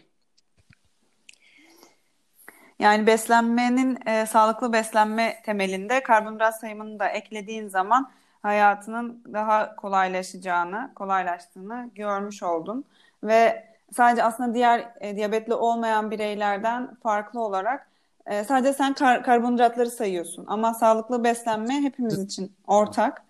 Yani 2.80 3.08
beslenmenin 3.08 4.08
e, 4.08 4.26
sağlıklı 4.26 4.74
beslenme 4.74 5.42
temelinde 5.46 6.04
karbonhidrat 6.04 6.60
sayımını 6.60 7.00
da 7.00 7.08
eklediğin 7.08 7.68
zaman 7.68 8.12
hayatının 8.42 9.24
daha 9.34 9.76
kolaylaşacağını, 9.76 10.92
kolaylaştığını 10.96 11.92
görmüş 11.96 12.44
oldun. 12.44 12.86
Ve 13.24 13.68
sadece 13.92 14.24
aslında 14.24 14.54
diğer 14.54 14.94
e, 15.02 15.16
diyabetli 15.16 15.54
olmayan 15.54 16.12
bireylerden 16.12 16.96
farklı 16.96 17.42
olarak 17.42 17.93
e, 18.26 18.44
sadece 18.44 18.74
sen 18.74 18.94
kar- 18.94 19.24
karbonhidratları 19.24 19.92
sayıyorsun. 19.92 20.46
Ama 20.48 20.74
sağlıklı 20.74 21.24
beslenme 21.24 21.74
hepimiz 21.82 22.20
için 22.20 22.56
ortak 22.68 23.24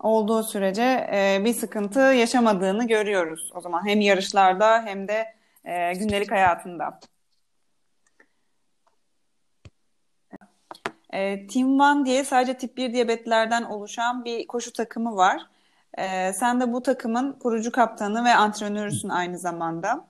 olduğu 0.00 0.42
sürece 0.42 1.08
e, 1.12 1.44
bir 1.44 1.54
sıkıntı 1.54 2.00
yaşamadığını 2.00 2.86
görüyoruz 2.86 3.50
o 3.54 3.60
zaman. 3.60 3.86
Hem 3.86 4.00
yarışlarda 4.00 4.82
hem 4.82 5.08
de 5.08 5.34
e, 5.64 5.92
gündelik 5.94 6.30
hayatında. 6.30 7.00
E, 11.12 11.46
Team 11.46 11.80
One 11.80 12.04
diye 12.04 12.24
sadece 12.24 12.58
tip 12.58 12.76
1 12.76 12.92
diyabetlilerden 12.92 13.62
oluşan 13.62 14.24
bir 14.24 14.46
koşu 14.46 14.72
takımı 14.72 15.16
var. 15.16 15.42
E, 15.98 16.32
sen 16.32 16.60
de 16.60 16.72
bu 16.72 16.82
takımın 16.82 17.32
kurucu 17.32 17.72
kaptanı 17.72 18.24
ve 18.24 18.34
antrenörüsün 18.34 19.08
aynı 19.08 19.38
zamanda. 19.38 20.09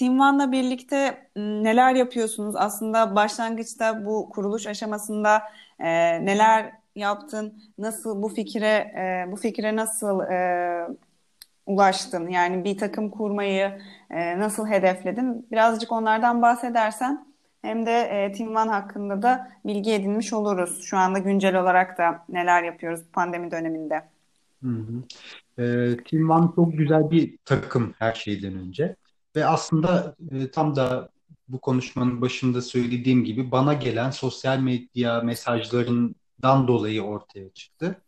Team 0.00 0.20
One'la 0.20 0.52
birlikte 0.52 1.28
neler 1.36 1.94
yapıyorsunuz? 1.94 2.56
Aslında 2.56 3.14
başlangıçta 3.14 4.06
bu 4.06 4.30
kuruluş 4.30 4.66
aşamasında 4.66 5.42
e, 5.78 5.88
neler 6.26 6.72
yaptın? 6.96 7.62
Nasıl 7.78 8.22
bu 8.22 8.28
fikre 8.28 8.66
e, 8.66 9.32
bu 9.32 9.36
fikre 9.36 9.76
nasıl 9.76 10.20
e, 10.20 10.86
ulaştın? 11.66 12.28
Yani 12.28 12.64
bir 12.64 12.78
takım 12.78 13.10
kurmayı 13.10 13.78
e, 14.10 14.38
nasıl 14.38 14.66
hedefledin? 14.66 15.46
Birazcık 15.52 15.92
onlardan 15.92 16.42
bahsedersen 16.42 17.26
hem 17.62 17.86
de 17.86 18.00
e, 18.00 18.32
Team 18.32 18.56
One 18.56 18.70
hakkında 18.70 19.22
da 19.22 19.50
bilgi 19.64 19.92
edinmiş 19.92 20.32
oluruz. 20.32 20.82
Şu 20.82 20.96
anda 20.96 21.18
güncel 21.18 21.60
olarak 21.60 21.98
da 21.98 22.24
neler 22.28 22.62
yapıyoruz 22.62 23.00
pandemi 23.12 23.50
döneminde. 23.50 24.02
Hı 24.62 24.68
hı. 24.68 25.02
Ee, 25.62 25.96
Team 26.10 26.30
One 26.30 26.48
çok 26.56 26.78
güzel 26.78 27.10
bir 27.10 27.36
takım 27.44 27.94
her 27.98 28.12
şeyden 28.12 28.54
önce. 28.54 28.96
Ve 29.36 29.46
aslında 29.46 30.16
e, 30.30 30.50
tam 30.50 30.76
da 30.76 31.10
bu 31.48 31.60
konuşmanın 31.60 32.20
başında 32.20 32.62
söylediğim 32.62 33.24
gibi 33.24 33.50
bana 33.50 33.74
gelen 33.74 34.10
sosyal 34.10 34.58
medya 34.58 35.20
mesajlarından 35.20 36.68
dolayı 36.68 37.02
ortaya 37.02 37.50
çıktı. 37.50 38.02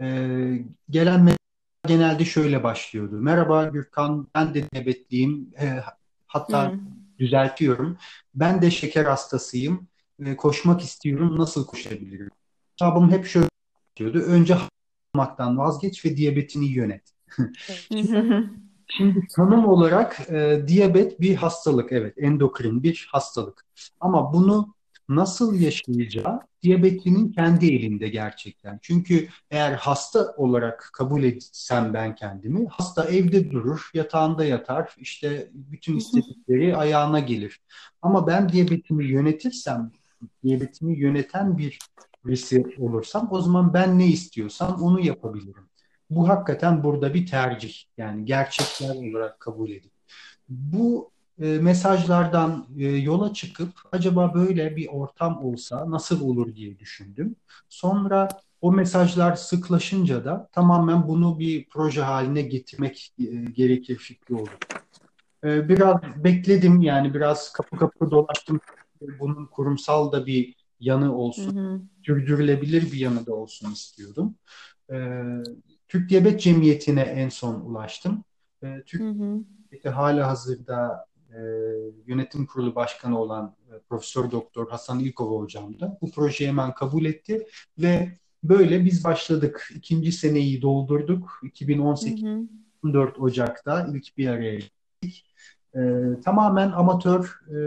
Ee, 0.00 0.64
gelen 0.90 1.20
mesajlar 1.20 1.38
genelde 1.86 2.24
şöyle 2.24 2.62
başlıyordu. 2.62 3.16
Merhaba 3.20 3.64
Gürkan, 3.64 4.28
ben 4.34 4.54
de 4.54 4.70
diyabetliyim. 4.70 5.50
E, 5.60 5.82
hatta 6.26 6.72
Hı. 6.72 6.78
düzeltiyorum. 7.18 7.98
Ben 8.34 8.62
de 8.62 8.70
şeker 8.70 9.04
hastasıyım. 9.04 9.88
E, 10.24 10.36
koşmak 10.36 10.80
istiyorum. 10.80 11.38
Nasıl 11.38 11.66
koşabilirim? 11.66 12.30
Cevabım 12.76 13.10
hep 13.10 13.26
şöyle 13.26 13.48
diyordu. 13.96 14.18
Önce 14.18 14.56
olmaktan 15.14 15.58
vazgeç 15.58 16.04
ve 16.04 16.16
diyabetini 16.16 16.66
yönet. 16.66 17.12
Şimdi 18.88 19.26
tanım 19.36 19.64
olarak 19.64 20.30
e, 20.30 20.64
diyabet 20.66 21.20
bir 21.20 21.34
hastalık, 21.34 21.92
evet, 21.92 22.14
endokrin 22.16 22.82
bir 22.82 23.08
hastalık. 23.12 23.66
Ama 24.00 24.32
bunu 24.32 24.74
nasıl 25.08 25.60
yaşayacağı 25.60 26.40
diyabetlinin 26.62 27.32
kendi 27.32 27.74
elinde 27.74 28.08
gerçekten. 28.08 28.78
Çünkü 28.82 29.28
eğer 29.50 29.72
hasta 29.72 30.34
olarak 30.36 30.90
kabul 30.92 31.22
etsem 31.22 31.94
ben 31.94 32.14
kendimi, 32.14 32.66
hasta 32.66 33.04
evde 33.04 33.50
durur, 33.50 33.90
yatağında 33.94 34.44
yatar, 34.44 34.94
işte 34.98 35.50
bütün 35.52 35.96
istedikleri 35.96 36.76
ayağına 36.76 37.20
gelir. 37.20 37.60
Ama 38.02 38.26
ben 38.26 38.48
diyabetimi 38.48 39.04
yönetirsem, 39.04 39.92
diyabetimi 40.42 40.98
yöneten 40.98 41.58
bir 41.58 41.78
birisi 42.24 42.64
olursam, 42.78 43.28
o 43.30 43.40
zaman 43.40 43.74
ben 43.74 43.98
ne 43.98 44.06
istiyorsam 44.06 44.82
onu 44.82 45.00
yapabilirim. 45.00 45.67
Bu 46.10 46.28
hakikaten 46.28 46.84
burada 46.84 47.14
bir 47.14 47.26
tercih. 47.26 47.74
Yani 47.96 48.24
gerçekler 48.24 49.10
olarak 49.10 49.40
kabul 49.40 49.70
edip. 49.70 49.92
Bu 50.48 51.10
e, 51.40 51.46
mesajlardan 51.46 52.66
e, 52.78 52.86
yola 52.86 53.34
çıkıp 53.34 53.72
acaba 53.92 54.34
böyle 54.34 54.76
bir 54.76 54.88
ortam 54.88 55.44
olsa 55.44 55.90
nasıl 55.90 56.20
olur 56.20 56.54
diye 56.54 56.78
düşündüm. 56.78 57.36
Sonra 57.68 58.28
o 58.60 58.72
mesajlar 58.72 59.36
sıklaşınca 59.36 60.24
da 60.24 60.48
tamamen 60.52 61.08
bunu 61.08 61.38
bir 61.38 61.68
proje 61.68 62.02
haline 62.02 62.42
getirmek 62.42 63.12
e, 63.18 63.24
gerekir 63.50 63.96
fikri 63.96 64.34
oldu. 64.34 64.50
E, 65.44 65.68
biraz 65.68 65.96
bekledim 66.16 66.80
yani 66.80 67.14
biraz 67.14 67.52
kapı 67.52 67.76
kapı 67.76 68.10
dolaştım. 68.10 68.60
Bunun 69.20 69.46
kurumsal 69.46 70.12
da 70.12 70.26
bir 70.26 70.54
yanı 70.80 71.16
olsun, 71.16 71.56
hı 71.56 71.60
hı. 71.60 71.80
sürdürülebilir 72.06 72.92
bir 72.92 72.98
yanı 72.98 73.26
da 73.26 73.34
olsun 73.34 73.72
istiyordum. 73.72 74.34
E, 74.90 74.96
Türk 75.88 76.10
Diyabet 76.10 76.40
Cemiyeti'ne 76.40 77.00
en 77.00 77.28
son 77.28 77.54
ulaştım. 77.60 78.24
E, 78.62 78.82
Türk 78.86 79.02
hı 79.02 79.10
hı. 79.84 79.90
hala 79.90 80.28
hazırda 80.28 81.06
e, 81.30 81.38
yönetim 82.06 82.46
kurulu 82.46 82.74
başkanı 82.74 83.20
olan 83.20 83.54
e, 83.68 83.78
Profesör 83.88 84.30
Doktor 84.30 84.70
Hasan 84.70 85.00
İlkova 85.00 85.38
hocam 85.40 85.80
da 85.80 85.98
bu 86.02 86.10
projeyi 86.10 86.50
hemen 86.50 86.74
kabul 86.74 87.04
etti 87.04 87.46
ve 87.78 88.18
böyle 88.44 88.84
biz 88.84 89.04
başladık. 89.04 89.68
İkinci 89.74 90.12
seneyi 90.12 90.62
doldurduk. 90.62 91.40
2018 91.42 92.24
hı 92.24 92.28
hı. 92.28 92.42
14 92.84 93.18
Ocak'ta 93.18 93.86
ilk 93.94 94.18
bir 94.18 94.28
araya 94.28 94.54
geldik. 94.54 95.24
E, 95.74 95.80
tamamen 96.24 96.70
amatör 96.70 97.40
e, 97.48 97.58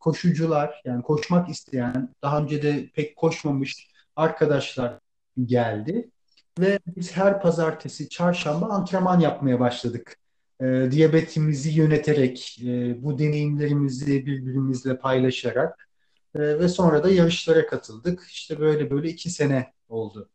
koşucular 0.00 0.82
yani 0.84 1.02
koşmak 1.02 1.48
isteyen 1.48 2.14
daha 2.22 2.42
önce 2.42 2.62
de 2.62 2.90
pek 2.94 3.16
koşmamış 3.16 3.90
arkadaşlar 4.16 4.98
geldi 5.44 6.10
ve 6.58 6.78
biz 6.86 7.16
her 7.16 7.40
pazartesi, 7.42 8.08
çarşamba 8.08 8.66
antrenman 8.66 9.20
yapmaya 9.20 9.60
başladık. 9.60 10.16
E, 10.60 10.88
diyabetimizi 10.90 11.70
yöneterek, 11.70 12.58
e, 12.64 13.02
bu 13.02 13.18
deneyimlerimizi 13.18 14.26
birbirimizle 14.26 14.98
paylaşarak 14.98 15.88
e, 16.34 16.40
ve 16.40 16.68
sonra 16.68 17.04
da 17.04 17.10
yarışlara 17.10 17.66
katıldık. 17.66 18.26
İşte 18.30 18.60
böyle 18.60 18.90
böyle 18.90 19.08
iki 19.08 19.30
sene 19.30 19.72
oldu. 19.88 20.28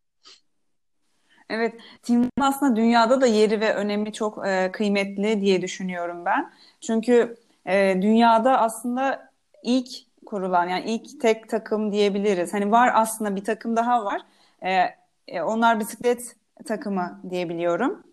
Evet, 1.49 1.73
Team 2.03 2.29
aslında 2.41 2.75
dünyada 2.75 3.21
da 3.21 3.27
yeri 3.27 3.61
ve 3.61 3.73
önemi 3.73 4.13
çok 4.13 4.47
e, 4.47 4.69
kıymetli 4.73 5.41
diye 5.41 5.61
düşünüyorum 5.61 6.25
ben. 6.25 6.53
Çünkü 6.81 7.37
e, 7.65 7.97
dünyada 8.01 8.61
aslında 8.61 9.31
ilk 9.63 9.87
kurulan 10.25 10.69
yani 10.69 10.91
ilk 10.91 11.21
tek 11.21 11.49
takım 11.49 11.91
diyebiliriz. 11.91 12.53
Hani 12.53 12.71
var 12.71 12.91
aslında 12.93 13.35
bir 13.35 13.43
takım 13.43 13.75
daha 13.75 14.05
var. 14.05 14.21
E, 14.63 15.00
e, 15.27 15.41
onlar 15.41 15.79
bisiklet 15.79 16.35
takımı 16.65 17.21
diyebiliyorum. 17.29 18.03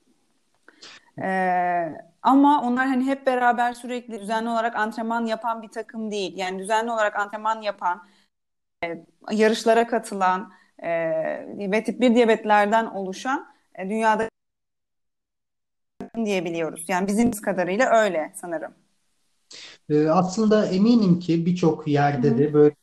Ee, 1.22 1.94
ama 2.22 2.62
onlar 2.62 2.86
hani 2.86 3.04
hep 3.06 3.26
beraber 3.26 3.72
sürekli 3.72 4.20
düzenli 4.20 4.48
olarak 4.48 4.76
antrenman 4.76 5.26
yapan 5.26 5.62
bir 5.62 5.68
takım 5.68 6.10
değil. 6.10 6.36
Yani 6.36 6.58
düzenli 6.58 6.90
olarak 6.90 7.16
antrenman 7.16 7.62
yapan, 7.62 8.08
e, 8.84 9.04
yarışlara 9.32 9.86
katılan 9.86 10.52
e, 10.78 10.90
ve 11.72 11.84
tip 11.84 12.00
1 12.00 12.14
diyabetlerden 12.14 12.86
oluşan 12.86 13.46
e, 13.74 13.90
dünyada 13.90 14.28
diyebiliyoruz. 16.24 16.84
Yani 16.88 17.06
bizim 17.06 17.30
kadarıyla 17.30 17.90
öyle 17.90 18.32
sanırım. 18.34 18.74
E, 19.90 20.08
aslında 20.08 20.66
eminim 20.66 21.18
ki 21.20 21.46
birçok 21.46 21.88
yerde 21.88 22.28
Hı-hı. 22.28 22.38
de 22.38 22.54
böyle 22.54 22.74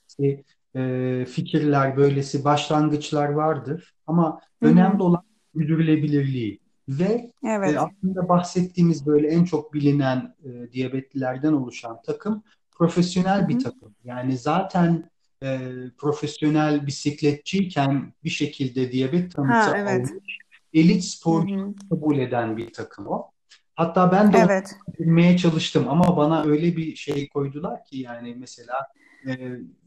e, 0.75 1.25
fikirler, 1.25 1.97
böylesi 1.97 2.43
başlangıçlar 2.43 3.29
vardır. 3.29 3.93
Ama 4.07 4.41
Hı-hı. 4.63 4.71
önemli 4.71 5.03
olan 5.03 5.23
sürdürülebilirliği. 5.53 6.59
Ve 6.89 7.31
evet. 7.47 7.75
e, 7.75 7.79
aslında 7.79 8.29
bahsettiğimiz 8.29 9.05
böyle 9.05 9.27
en 9.27 9.43
çok 9.43 9.73
bilinen 9.73 10.35
e, 10.43 10.71
diyabetlilerden 10.71 11.53
oluşan 11.53 12.01
takım 12.05 12.43
profesyonel 12.71 13.39
Hı-hı. 13.39 13.47
bir 13.47 13.59
takım. 13.59 13.95
Yani 14.03 14.37
zaten 14.37 15.09
e, 15.43 15.59
profesyonel 15.97 16.87
bisikletçiyken 16.87 18.13
bir 18.23 18.29
şekilde 18.29 18.91
diyabet 18.91 19.35
tanısı 19.35 19.69
ha, 19.69 19.77
evet. 19.77 20.07
almış, 20.09 20.37
elit 20.73 21.03
sporcu 21.03 21.75
kabul 21.89 22.17
eden 22.17 22.57
bir 22.57 22.73
takım 22.73 23.07
o. 23.07 23.31
Hatta 23.75 24.11
ben 24.11 24.33
de 24.33 24.37
evet. 24.37 24.75
bilmeye 24.99 25.37
çalıştım 25.37 25.85
ama 25.89 26.17
bana 26.17 26.43
öyle 26.43 26.77
bir 26.77 26.95
şey 26.95 27.29
koydular 27.29 27.85
ki 27.85 27.97
yani 27.97 28.35
mesela 28.39 28.75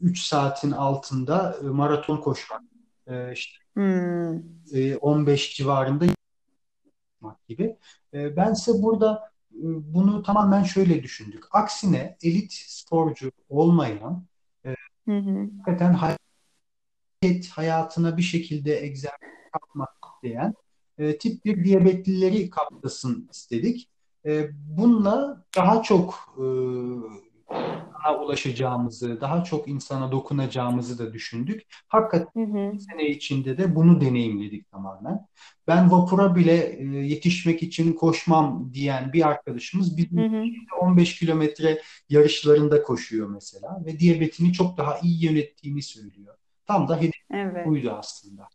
3 0.00 0.20
saatin 0.22 0.70
altında 0.70 1.56
e, 1.62 1.64
maraton 1.64 2.16
koşmak 2.16 2.62
e, 3.06 3.32
işte 3.32 3.58
hmm. 3.74 4.98
15 5.00 5.56
civarında 5.56 6.04
gibi. 7.48 7.76
E, 8.14 8.36
ben 8.36 8.52
ise 8.52 8.72
burada 8.74 9.32
bunu 9.60 10.22
tamamen 10.22 10.62
şöyle 10.62 11.02
düşündük. 11.02 11.44
Aksine 11.50 12.16
elit 12.22 12.52
sporcu 12.52 13.32
olmayan 13.48 14.24
hı 15.08 15.18
hı. 15.18 15.50
hakikaten 15.56 15.92
hayat 15.94 16.18
hayatına 17.50 18.16
bir 18.16 18.22
şekilde 18.22 18.84
egzersiz 18.84 19.28
yapmak 19.54 19.90
isteyen 20.14 20.54
tip 21.20 21.44
bir 21.44 21.64
diyabetlileri 21.64 22.50
kaptasın 22.50 23.28
istedik. 23.32 23.88
bununla 24.52 25.44
daha 25.56 25.82
çok 25.82 26.34
daha 28.08 28.18
ulaşacağımızı, 28.20 29.20
daha 29.20 29.44
çok 29.44 29.68
insana 29.68 30.12
dokunacağımızı 30.12 30.98
da 30.98 31.12
düşündük. 31.12 31.62
Hakikaten 31.88 32.44
hı 32.46 32.58
hı. 32.58 32.80
sene 32.80 33.08
içinde 33.08 33.58
de 33.58 33.74
bunu 33.74 34.00
deneyimledik 34.00 34.70
tamamen. 34.70 35.26
Ben 35.66 35.90
vapura 35.90 36.36
bile 36.36 36.78
e, 36.78 36.84
yetişmek 36.84 37.62
için 37.62 37.92
koşmam 37.92 38.70
diyen 38.74 39.12
bir 39.12 39.28
arkadaşımız 39.28 39.96
bizim 39.96 40.18
hı 40.18 40.38
hı. 40.38 40.44
15 40.80 41.18
kilometre 41.18 41.82
yarışlarında 42.08 42.82
koşuyor 42.82 43.28
mesela 43.28 43.82
ve 43.86 43.98
diyabetini 43.98 44.52
çok 44.52 44.76
daha 44.76 44.98
iyi 44.98 45.24
yönettiğini 45.24 45.82
söylüyor. 45.82 46.34
Tam 46.66 46.88
da 46.88 46.96
hedef 46.96 47.12
evet. 47.30 47.66
buydu 47.66 47.90
aslında. 47.98 48.48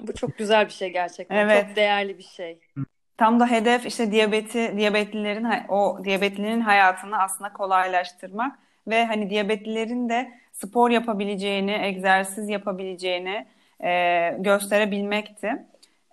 Bu 0.00 0.14
çok 0.14 0.38
güzel 0.38 0.66
bir 0.66 0.72
şey 0.72 0.92
gerçekten. 0.92 1.36
Evet. 1.36 1.66
Çok 1.66 1.76
değerli 1.76 2.18
bir 2.18 2.22
şey. 2.22 2.60
Hı. 2.74 2.84
Tam 3.16 3.40
da 3.40 3.46
hedef 3.46 3.86
işte 3.86 4.12
diyabeti, 4.12 4.74
diyabetlilerin 4.76 5.46
o 5.68 6.04
diyabetlinin 6.04 6.60
hayatını 6.60 7.18
aslında 7.18 7.52
kolaylaştırmak 7.52 8.58
ve 8.86 9.06
hani 9.06 9.30
diyabetlilerin 9.30 10.08
de 10.08 10.32
spor 10.52 10.90
yapabileceğini, 10.90 11.72
egzersiz 11.72 12.48
yapabileceğini 12.48 13.46
e, 13.84 14.30
gösterebilmekti. 14.38 15.66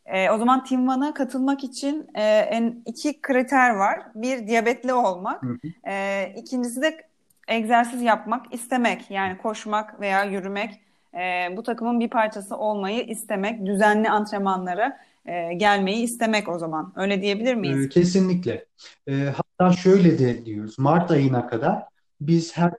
E, 0.06 0.30
o 0.30 0.38
zaman 0.38 0.64
Team 0.64 0.88
One'a 0.88 1.14
katılmak 1.14 1.64
için 1.64 2.08
e, 2.16 2.24
en 2.24 2.82
iki 2.86 3.22
kriter 3.22 3.70
var. 3.70 4.02
Bir 4.16 4.48
diyabetli 4.48 4.94
olmak, 4.94 5.44
E, 5.88 6.26
ikincisi 6.38 6.82
de 6.82 6.98
egzersiz 7.48 8.02
yapmak, 8.02 8.54
istemek 8.54 9.12
yani 9.12 9.38
koşmak 9.38 10.00
veya 10.02 10.24
yürümek. 10.24 10.82
E, 11.14 11.50
bu 11.58 11.64
takımın 11.64 12.00
bir 12.00 12.10
parçası 12.10 12.58
olmayı 12.58 13.04
istemek, 13.04 13.66
düzenli 13.66 14.10
antrenmanlara 14.10 14.98
e, 15.26 15.54
gelmeyi 15.54 16.04
istemek 16.04 16.50
o 16.50 16.60
zaman. 16.60 16.94
Öyle 16.96 17.22
diyebilir 17.22 17.56
miyiz? 17.56 17.86
E, 17.86 17.90
kesinlikle. 17.90 18.66
E, 19.08 19.34
hatta 19.36 19.74
şöyle 19.74 20.20
de 20.20 20.46
diyoruz. 20.46 20.80
Mart 20.80 21.12
ayına 21.12 21.48
kadar 21.48 21.84
biz 22.22 22.58
her 22.58 22.74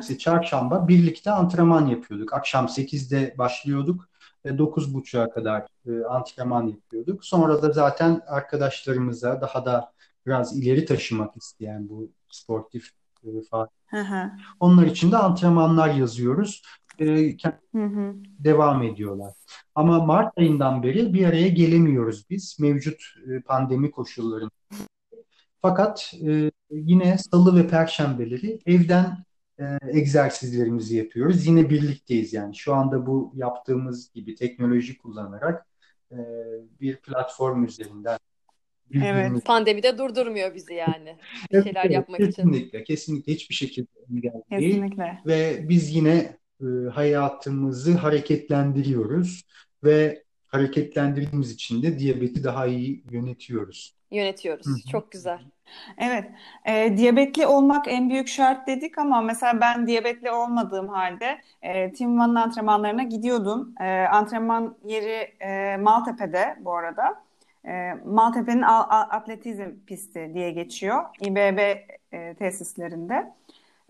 işte 0.00 0.18
çarşamba 0.18 0.88
birlikte 0.88 1.30
antrenman 1.30 1.86
yapıyorduk. 1.86 2.32
Akşam 2.32 2.68
8'de 2.68 3.34
başlıyorduk 3.38 4.08
ve 4.44 4.58
9.30'a 4.58 5.30
kadar 5.30 5.66
e, 5.86 6.04
antrenman 6.04 6.66
yapıyorduk. 6.66 7.24
Sonra 7.24 7.62
da 7.62 7.72
zaten 7.72 8.20
arkadaşlarımıza 8.26 9.40
daha 9.40 9.64
da 9.64 9.92
biraz 10.26 10.58
ileri 10.58 10.84
taşımak 10.84 11.36
isteyen 11.36 11.88
bu 11.88 12.10
sportif 12.28 12.90
e. 13.22 13.68
Onlar 14.60 14.86
için 14.86 15.12
de 15.12 15.16
antrenmanlar 15.16 15.94
yazıyoruz. 15.94 16.62
E, 17.00 17.36
hı 17.72 17.84
hı. 17.84 18.14
devam 18.38 18.82
ediyorlar. 18.82 19.34
Ama 19.74 20.04
Mart 20.04 20.38
ayından 20.38 20.82
beri 20.82 21.14
bir 21.14 21.24
araya 21.24 21.48
gelemiyoruz 21.48 22.30
biz 22.30 22.56
mevcut 22.60 23.02
e, 23.26 23.40
pandemi 23.40 23.90
koşullarında. 23.90 24.50
Fakat 25.62 26.14
e, 26.26 26.50
yine 26.70 27.18
salı 27.18 27.56
ve 27.56 27.68
perşembeleri 27.68 28.58
evden 28.66 29.24
e, 29.58 29.64
egzersizlerimizi 29.88 30.96
yapıyoruz. 30.96 31.46
Yine 31.46 31.70
birlikteyiz 31.70 32.32
yani. 32.32 32.56
Şu 32.56 32.74
anda 32.74 33.06
bu 33.06 33.32
yaptığımız 33.36 34.12
gibi 34.12 34.34
teknoloji 34.34 34.98
kullanarak 34.98 35.66
e, 36.12 36.18
bir 36.80 36.96
platform 36.96 37.64
üzerinden 37.64 38.18
Birbirimizi 38.90 39.44
Pandemi 39.44 39.82
de 39.82 39.98
durdurmuyor 39.98 40.54
bizi 40.54 40.74
yani. 40.74 41.16
Bir 41.50 41.56
Evet, 41.56 41.64
şeyler 41.64 41.84
evet, 41.84 41.94
yapmak 41.94 42.20
için. 42.20 42.30
kesinlikle, 42.30 42.84
kesinlikle 42.84 43.32
hiçbir 43.32 43.54
şekilde 43.54 43.88
engel 44.10 44.32
değil. 44.50 44.72
Kesinlikle. 44.72 45.18
Ve 45.26 45.68
biz 45.68 45.94
yine 45.94 46.36
hayatımızı 46.94 47.96
hareketlendiriyoruz 47.96 49.42
ve 49.84 50.22
hareketlendirdiğimiz 50.48 51.50
için 51.50 51.82
de 51.82 51.98
diyabeti 51.98 52.44
daha 52.44 52.66
iyi 52.66 53.04
yönetiyoruz. 53.10 53.94
Yönetiyoruz. 54.10 54.66
Hı 54.66 54.70
hı. 54.70 54.90
Çok 54.92 55.12
güzel. 55.12 55.38
Evet, 55.98 56.24
e, 56.64 56.96
diyabetli 56.96 57.46
olmak 57.46 57.88
en 57.88 58.10
büyük 58.10 58.28
şart 58.28 58.66
dedik 58.66 58.98
ama 58.98 59.20
mesela 59.20 59.60
ben 59.60 59.86
diyabetli 59.86 60.30
olmadığım 60.30 60.88
halde 60.88 61.40
e, 61.62 61.92
Team 61.92 62.20
One'ın 62.20 62.34
antrenmanlarına 62.34 63.02
gidiyordum. 63.02 63.74
E, 63.80 64.06
antrenman 64.12 64.76
yeri 64.84 65.28
e, 65.40 65.76
Maltepe'de 65.76 66.56
bu 66.60 66.74
arada. 66.76 67.22
E, 67.66 67.92
Maltepe'nin 68.06 68.62
a- 68.62 68.88
a- 68.88 69.08
atletizm 69.08 69.70
pisti 69.86 70.30
diye 70.34 70.50
geçiyor. 70.50 71.04
İBB 71.20 71.58
e, 72.12 72.34
tesislerinde. 72.34 73.32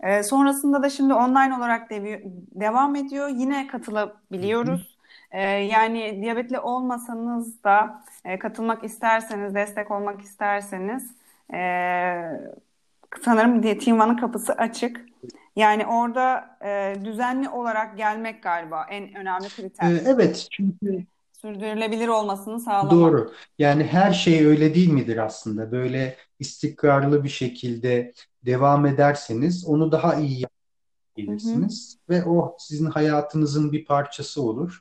E, 0.01 0.23
sonrasında 0.23 0.83
da 0.83 0.89
şimdi 0.89 1.13
online 1.13 1.55
olarak 1.57 1.91
devi- 1.91 2.23
devam 2.55 2.95
ediyor. 2.95 3.27
Yine 3.27 3.67
katılabiliyoruz. 3.67 4.97
E, 5.31 5.41
yani 5.49 6.21
diyabetli 6.21 6.59
olmasanız 6.59 7.63
da 7.63 8.03
e, 8.25 8.39
katılmak 8.39 8.83
isterseniz, 8.83 9.55
destek 9.55 9.91
olmak 9.91 10.21
isterseniz 10.21 11.15
e, 11.53 11.59
sanırım 13.21 13.61
Team 13.61 14.17
kapısı 14.17 14.53
açık. 14.53 15.05
Yani 15.55 15.85
orada 15.85 16.57
e, 16.65 16.95
düzenli 17.05 17.49
olarak 17.49 17.97
gelmek 17.97 18.43
galiba 18.43 18.85
en 18.89 19.15
önemli 19.15 19.49
kriter. 19.49 19.91
evet, 20.05 20.47
çünkü 20.51 21.05
Sürdürülebilir 21.41 22.07
olmasını 22.07 22.59
sağlamak. 22.59 22.91
Doğru. 22.91 23.31
Yani 23.59 23.83
her 23.83 24.11
şey 24.11 24.45
öyle 24.45 24.75
değil 24.75 24.89
midir 24.89 25.17
aslında? 25.17 25.71
Böyle 25.71 26.15
istikrarlı 26.41 27.23
bir 27.23 27.29
şekilde 27.29 28.13
devam 28.45 28.85
ederseniz 28.85 29.65
onu 29.65 29.91
daha 29.91 30.15
iyi 30.15 30.45
yapabilirsiniz 31.17 31.97
ve 32.09 32.25
o 32.25 32.55
sizin 32.59 32.85
hayatınızın 32.85 33.71
bir 33.71 33.85
parçası 33.85 34.41
olur. 34.41 34.79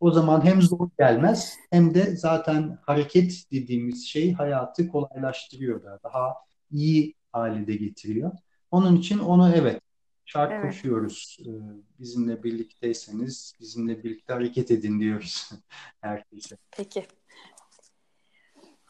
O 0.00 0.10
zaman 0.10 0.44
hem 0.44 0.62
zor 0.62 0.88
gelmez 0.98 1.56
hem 1.70 1.94
de 1.94 2.16
zaten 2.16 2.78
hareket 2.86 3.44
dediğimiz 3.52 4.06
şey 4.06 4.32
hayatı 4.32 4.88
kolaylaştırıyor 4.88 5.82
da 5.84 6.00
daha 6.04 6.34
iyi 6.70 7.14
hale 7.32 7.66
de 7.66 7.76
getiriyor. 7.76 8.32
Onun 8.70 8.96
için 8.96 9.18
onu 9.18 9.52
evet 9.54 9.80
şart 10.24 10.52
Evet. 10.52 10.64
koşuyoruz. 10.64 11.38
Ee, 11.46 11.50
Bizimle 11.98 12.42
birlikteyseniz 12.42 13.54
bizimle 13.60 14.04
birlikte 14.04 14.32
hareket 14.32 14.70
edin 14.70 15.00
diyoruz 15.00 15.50
herkese. 16.00 16.56
Peki. 16.70 17.06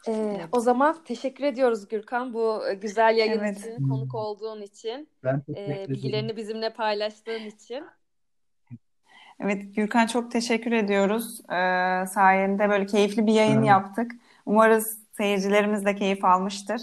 Ee, 0.09 0.13
Evet. 0.13 0.49
o 0.53 0.61
zaman 0.61 1.05
teşekkür 1.05 1.45
ediyoruz 1.45 1.89
Gürkan 1.89 2.35
bu 2.35 2.69
e, 2.69 2.75
güzel 2.75 3.17
yayın 3.17 3.39
Evet. 3.39 3.59
için, 3.59 3.89
konuk 3.89 4.15
olduğun 4.15 4.63
için, 4.63 5.09
Ben 5.25 5.43
e, 5.57 5.87
bilgilerini 5.89 6.37
bizimle 6.37 6.73
paylaştığın 6.73 7.47
için. 7.47 7.85
Evet 9.41 9.77
Gürkan 9.77 10.07
çok 10.07 10.31
teşekkür 10.31 10.73
ediyoruz. 10.73 11.41
Ee, 11.41 12.07
sayende 12.07 12.69
böyle 12.69 12.87
keyifli 12.87 13.27
bir 13.27 13.33
yayın 13.33 13.59
Evet. 13.59 13.69
yaptık. 13.69 14.13
Umarız 14.47 14.99
seyircilerimiz 15.17 15.85
de 15.85 15.95
keyif 15.97 16.25
almıştır. 16.25 16.81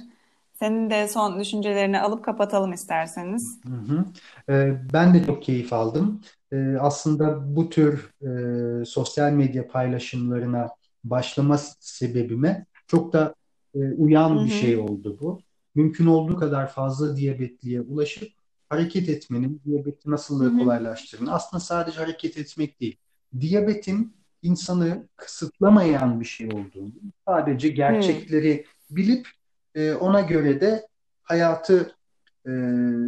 Senin 0.54 0.90
de 0.90 1.08
son 1.08 1.40
düşüncelerini 1.40 2.02
alıp 2.02 2.26
kapatalım 2.26 2.74
isterseniz. 2.74 3.60
Hı 3.68 3.94
hı. 3.94 4.06
Ee, 4.50 4.78
ben 4.94 5.14
de 5.14 5.26
çok 5.26 5.44
keyif 5.44 5.74
aldım. 5.74 6.22
Ee, 6.52 6.76
aslında 6.80 7.56
bu 7.56 7.70
tür 7.70 8.12
e, 8.22 8.86
sosyal 8.86 9.32
medya 9.32 9.68
paylaşımlarına 9.68 10.70
başlama 11.04 11.58
sebebime 11.80 12.66
çok 12.90 13.14
da 13.14 13.36
e, 13.76 13.80
uyan 13.80 14.46
bir 14.46 14.52
hı. 14.52 14.56
şey 14.56 14.78
oldu 14.78 15.18
bu. 15.22 15.42
Mümkün 15.76 16.06
olduğu 16.06 16.36
kadar 16.36 16.72
fazla 16.72 17.18
diyabetliye 17.18 17.82
ulaşıp 17.82 18.30
hareket 18.70 19.10
etmenin 19.10 19.62
diyabeti 19.66 20.12
nasıl 20.12 20.46
hı. 20.46 20.58
kolaylaştırdığını. 20.58 21.34
Aslında 21.34 21.62
sadece 21.62 22.00
hareket 22.00 22.38
etmek 22.38 22.80
değil. 22.82 22.98
Diyabetin 23.40 24.14
insanı 24.42 25.08
kısıtlamayan 25.16 26.20
bir 26.20 26.26
şey 26.26 26.48
olduğunu, 26.48 26.92
sadece 27.28 27.70
gerçekleri 27.70 28.66
bilip 28.90 29.28
e, 29.76 29.94
ona 29.94 30.22
göre 30.22 30.62
de 30.62 30.88
hayatı 31.22 31.96
e, 32.48 32.52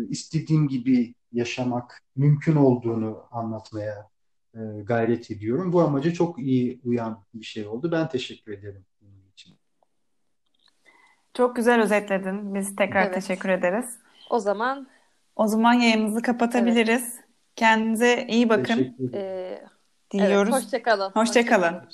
istediğim 0.10 0.68
gibi 0.68 1.16
yaşamak 1.34 2.02
mümkün 2.16 2.56
olduğunu 2.56 3.24
anlatmaya 3.32 4.10
e, 4.56 4.60
gayret 4.84 5.32
ediyorum. 5.32 5.74
Bu 5.74 5.82
amaca 5.82 6.14
çok 6.14 6.40
iyi 6.40 6.80
uyan 6.84 7.24
bir 7.34 7.46
şey 7.46 7.68
oldu. 7.68 7.92
Ben 7.92 8.10
teşekkür 8.10 8.52
ederim. 8.52 8.86
Çok 11.34 11.56
güzel 11.56 11.82
özetledin. 11.82 12.56
Biz 12.56 12.76
tekrar 12.76 13.04
Evet. 13.06 13.14
teşekkür 13.14 13.50
ederiz. 13.50 14.00
O 14.30 14.40
zaman 14.40 14.88
O 15.36 15.48
zaman 15.48 15.74
yayınımızı 15.74 16.16
evet, 16.16 16.26
kapatabiliriz. 16.26 17.20
Kendinize 17.56 18.26
iyi 18.28 18.50
bakın 18.50 18.64
Teşekkür 18.64 19.10
ederim. 19.10 19.14
e, 19.14 19.20
evet, 19.20 19.68
diliyoruz. 20.12 20.52
hoşça 21.14 21.46
kalın. 21.46 21.88